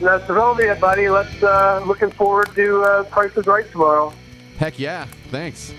Now, 0.00 0.18
Sylvia, 0.26 0.74
buddy, 0.74 1.08
let's 1.08 1.42
uh, 1.42 1.82
looking 1.86 2.10
forward 2.10 2.54
to 2.54 2.82
uh, 2.82 3.02
Price 3.04 3.34
is 3.36 3.46
Right 3.46 3.70
tomorrow. 3.70 4.12
Heck 4.58 4.78
yeah. 4.78 5.06
Thanks. 5.30 5.72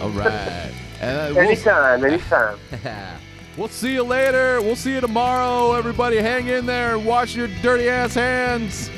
All 0.00 0.10
right. 0.10 0.72
Uh, 0.98 1.30
we'll, 1.30 1.38
Anytime, 1.38 2.04
anytime. 2.04 2.58
we'll 3.56 3.68
see 3.68 3.92
you 3.92 4.02
later. 4.02 4.60
We'll 4.60 4.74
see 4.74 4.94
you 4.94 5.00
tomorrow. 5.00 5.74
Everybody 5.74 6.16
hang 6.16 6.48
in 6.48 6.66
there 6.66 6.98
wash 6.98 7.36
your 7.36 7.46
dirty 7.62 7.88
ass 7.88 8.14
hands. 8.14 8.90